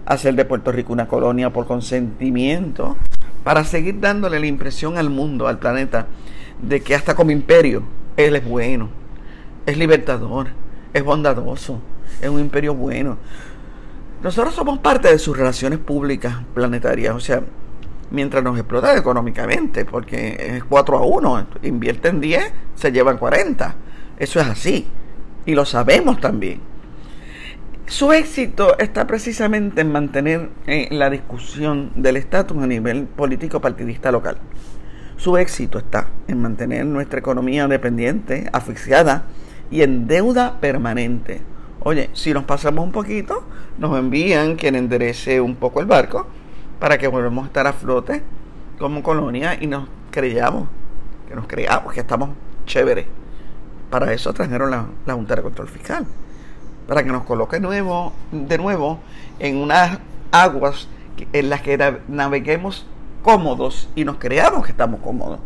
hacer 0.04 0.34
de 0.34 0.44
Puerto 0.44 0.72
Rico 0.72 0.92
una 0.92 1.08
colonia 1.08 1.48
por 1.48 1.66
consentimiento, 1.66 2.98
para 3.42 3.64
seguir 3.64 4.00
dándole 4.00 4.40
la 4.40 4.46
impresión 4.46 4.96
al 4.96 5.10
mundo, 5.10 5.48
al 5.48 5.58
planeta, 5.58 6.06
de 6.60 6.80
que 6.80 6.94
hasta 6.94 7.14
como 7.14 7.30
imperio 7.30 7.82
él 8.16 8.36
es 8.36 8.44
bueno, 8.44 8.88
es 9.66 9.76
libertador, 9.76 10.48
es 10.92 11.04
bondadoso, 11.04 11.80
es 12.20 12.28
un 12.28 12.40
imperio 12.40 12.74
bueno. 12.74 13.18
Nosotros 14.22 14.54
somos 14.54 14.78
parte 14.78 15.08
de 15.08 15.18
sus 15.18 15.36
relaciones 15.36 15.78
públicas 15.78 16.36
planetarias, 16.54 17.14
o 17.14 17.20
sea, 17.20 17.42
mientras 18.10 18.42
nos 18.42 18.56
explota 18.56 18.96
económicamente, 18.96 19.84
porque 19.84 20.56
es 20.56 20.64
4 20.64 20.98
a 20.98 21.02
1, 21.04 21.46
invierten 21.62 22.20
10, 22.20 22.52
se 22.74 22.92
llevan 22.92 23.18
40 23.18 23.76
eso 24.18 24.40
es 24.40 24.46
así. 24.46 24.86
Y 25.46 25.54
lo 25.54 25.64
sabemos 25.64 26.20
también. 26.20 26.60
Su 27.86 28.12
éxito 28.12 28.78
está 28.78 29.06
precisamente 29.06 29.82
en 29.82 29.92
mantener 29.92 30.48
eh, 30.66 30.88
la 30.90 31.10
discusión 31.10 31.92
del 31.94 32.16
estatus 32.16 32.62
a 32.62 32.66
nivel 32.66 33.04
político 33.04 33.60
partidista 33.60 34.10
local. 34.10 34.38
Su 35.16 35.36
éxito 35.36 35.78
está 35.78 36.08
en 36.26 36.40
mantener 36.40 36.86
nuestra 36.86 37.20
economía 37.20 37.68
dependiente, 37.68 38.48
asfixiada 38.52 39.26
y 39.70 39.82
en 39.82 40.06
deuda 40.06 40.60
permanente. 40.60 41.42
Oye, 41.80 42.08
si 42.14 42.32
nos 42.32 42.44
pasamos 42.44 42.84
un 42.84 42.92
poquito, 42.92 43.44
nos 43.78 43.98
envían 43.98 44.56
quien 44.56 44.76
enderece 44.76 45.40
un 45.42 45.56
poco 45.56 45.80
el 45.80 45.86
barco 45.86 46.26
para 46.80 46.96
que 46.96 47.06
volvamos 47.06 47.44
a 47.44 47.46
estar 47.48 47.66
a 47.66 47.74
flote 47.74 48.22
como 48.78 49.02
colonia 49.02 49.58
y 49.60 49.66
nos 49.66 49.88
creyamos, 50.10 50.68
que 51.28 51.36
nos 51.36 51.46
creamos 51.46 51.92
que 51.92 52.00
estamos 52.00 52.30
chéveres. 52.64 53.06
Para 53.90 54.12
eso 54.12 54.32
trajeron 54.32 54.70
la, 54.70 54.86
Junta 55.06 55.36
de 55.36 55.42
Control 55.42 55.68
Fiscal, 55.68 56.06
para 56.86 57.02
que 57.02 57.10
nos 57.10 57.24
coloque 57.24 57.60
nuevo, 57.60 58.12
de 58.32 58.58
nuevo 58.58 58.98
en 59.38 59.56
unas 59.56 59.98
aguas 60.32 60.88
en 61.32 61.50
las 61.50 61.62
que 61.62 61.78
naveguemos 62.08 62.86
cómodos 63.22 63.88
y 63.94 64.04
nos 64.04 64.16
creamos 64.16 64.64
que 64.64 64.72
estamos 64.72 65.00
cómodos. 65.00 65.40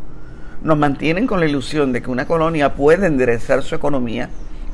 Nos 0.63 0.77
mantienen 0.77 1.27
con 1.27 1.41
la 1.41 1.47
ilusión 1.47 1.93
de 1.93 2.03
que 2.03 2.11
una 2.11 2.27
colonia 2.27 2.75
puede 2.75 3.07
enderezar 3.07 3.63
su 3.63 3.75
economía, 3.75 4.29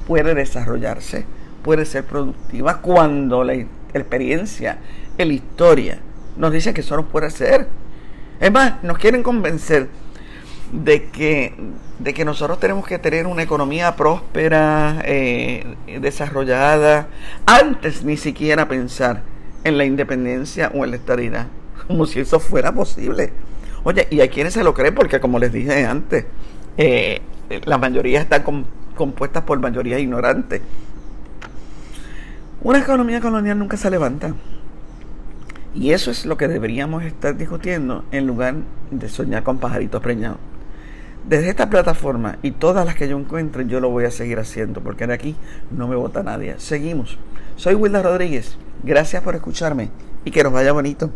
puede 0.07 0.35
desarrollarse, 0.35 1.27
puede 1.62 1.85
ser 1.85 2.05
productiva 2.05 2.81
cuando 2.81 3.44
la 3.44 3.55
experiencia, 3.92 4.79
la 5.18 5.24
historia 5.24 5.98
nos 6.37 6.53
dice 6.53 6.74
que 6.74 6.81
eso 6.81 6.96
no 6.96 7.07
puede 7.07 7.31
ser. 7.31 7.68
Es 8.40 8.53
más, 8.53 8.83
nos 8.83 8.98
quieren 8.98 9.22
convencer 9.22 9.88
de 10.82 11.04
que, 11.04 11.54
de 12.00 12.14
que 12.14 12.24
nosotros 12.24 12.58
tenemos 12.58 12.87
que 12.87 12.98
tener 12.98 13.26
una 13.26 13.42
economía 13.42 13.94
próspera, 13.94 15.00
eh, 15.04 15.76
desarrollada, 16.00 17.06
antes 17.46 18.04
ni 18.04 18.16
siquiera 18.16 18.66
pensar 18.66 19.22
en 19.62 19.78
la 19.78 19.84
independencia 19.84 20.70
o 20.74 20.84
en 20.84 20.90
la 20.90 20.96
estabilidad, 20.96 21.46
como 21.87 22.06
si 22.06 22.20
eso 22.20 22.40
fuera 22.40 22.72
posible. 22.72 23.32
Oye, 23.84 24.08
y 24.10 24.20
hay 24.20 24.28
quienes 24.28 24.54
se 24.54 24.64
lo 24.64 24.74
creen 24.74 24.94
porque, 24.94 25.20
como 25.20 25.38
les 25.38 25.52
dije 25.52 25.87
antes, 25.87 26.24
eh, 26.76 27.20
la 27.66 27.78
mayoría 27.78 28.20
están 28.20 28.42
compuestas 28.96 29.44
por 29.44 29.58
mayoría 29.60 29.98
ignorante. 29.98 30.62
Una 32.62 32.78
economía 32.78 33.20
colonial 33.20 33.58
nunca 33.58 33.76
se 33.76 33.90
levanta. 33.90 34.34
Y 35.74 35.90
eso 35.90 36.10
es 36.10 36.24
lo 36.24 36.37
que 36.37 36.48
deberíamos 36.48 37.02
estar 37.02 37.37
discutiendo 37.37 38.04
en 38.10 38.26
lugar 38.26 38.54
de 38.90 39.08
soñar 39.08 39.42
con 39.42 39.58
pajaritos 39.58 40.00
preñados. 40.00 40.38
Desde 41.26 41.48
esta 41.48 41.70
plataforma 41.70 42.37
y 42.42 42.50
todas 42.50 42.84
las 42.84 42.96
que 42.96 43.08
yo 43.08 43.18
encuentre, 43.18 43.64
yo 43.66 43.80
lo 43.80 43.88
voy 43.88 44.04
a 44.04 44.10
seguir 44.10 44.38
haciendo, 44.38 44.82
porque 44.82 45.06
de 45.06 45.14
aquí 45.14 45.37
no 45.70 45.88
me 45.88 45.96
vota 45.96 46.22
nadie. 46.22 46.56
Seguimos. 46.58 47.18
Soy 47.56 47.74
Wilda 47.74 48.02
Rodríguez. 48.02 48.58
Gracias 48.82 49.22
por 49.22 49.34
escucharme 49.34 49.88
y 50.26 50.30
que 50.30 50.44
nos 50.44 50.52
vaya 50.52 50.72
bonito. 50.72 51.10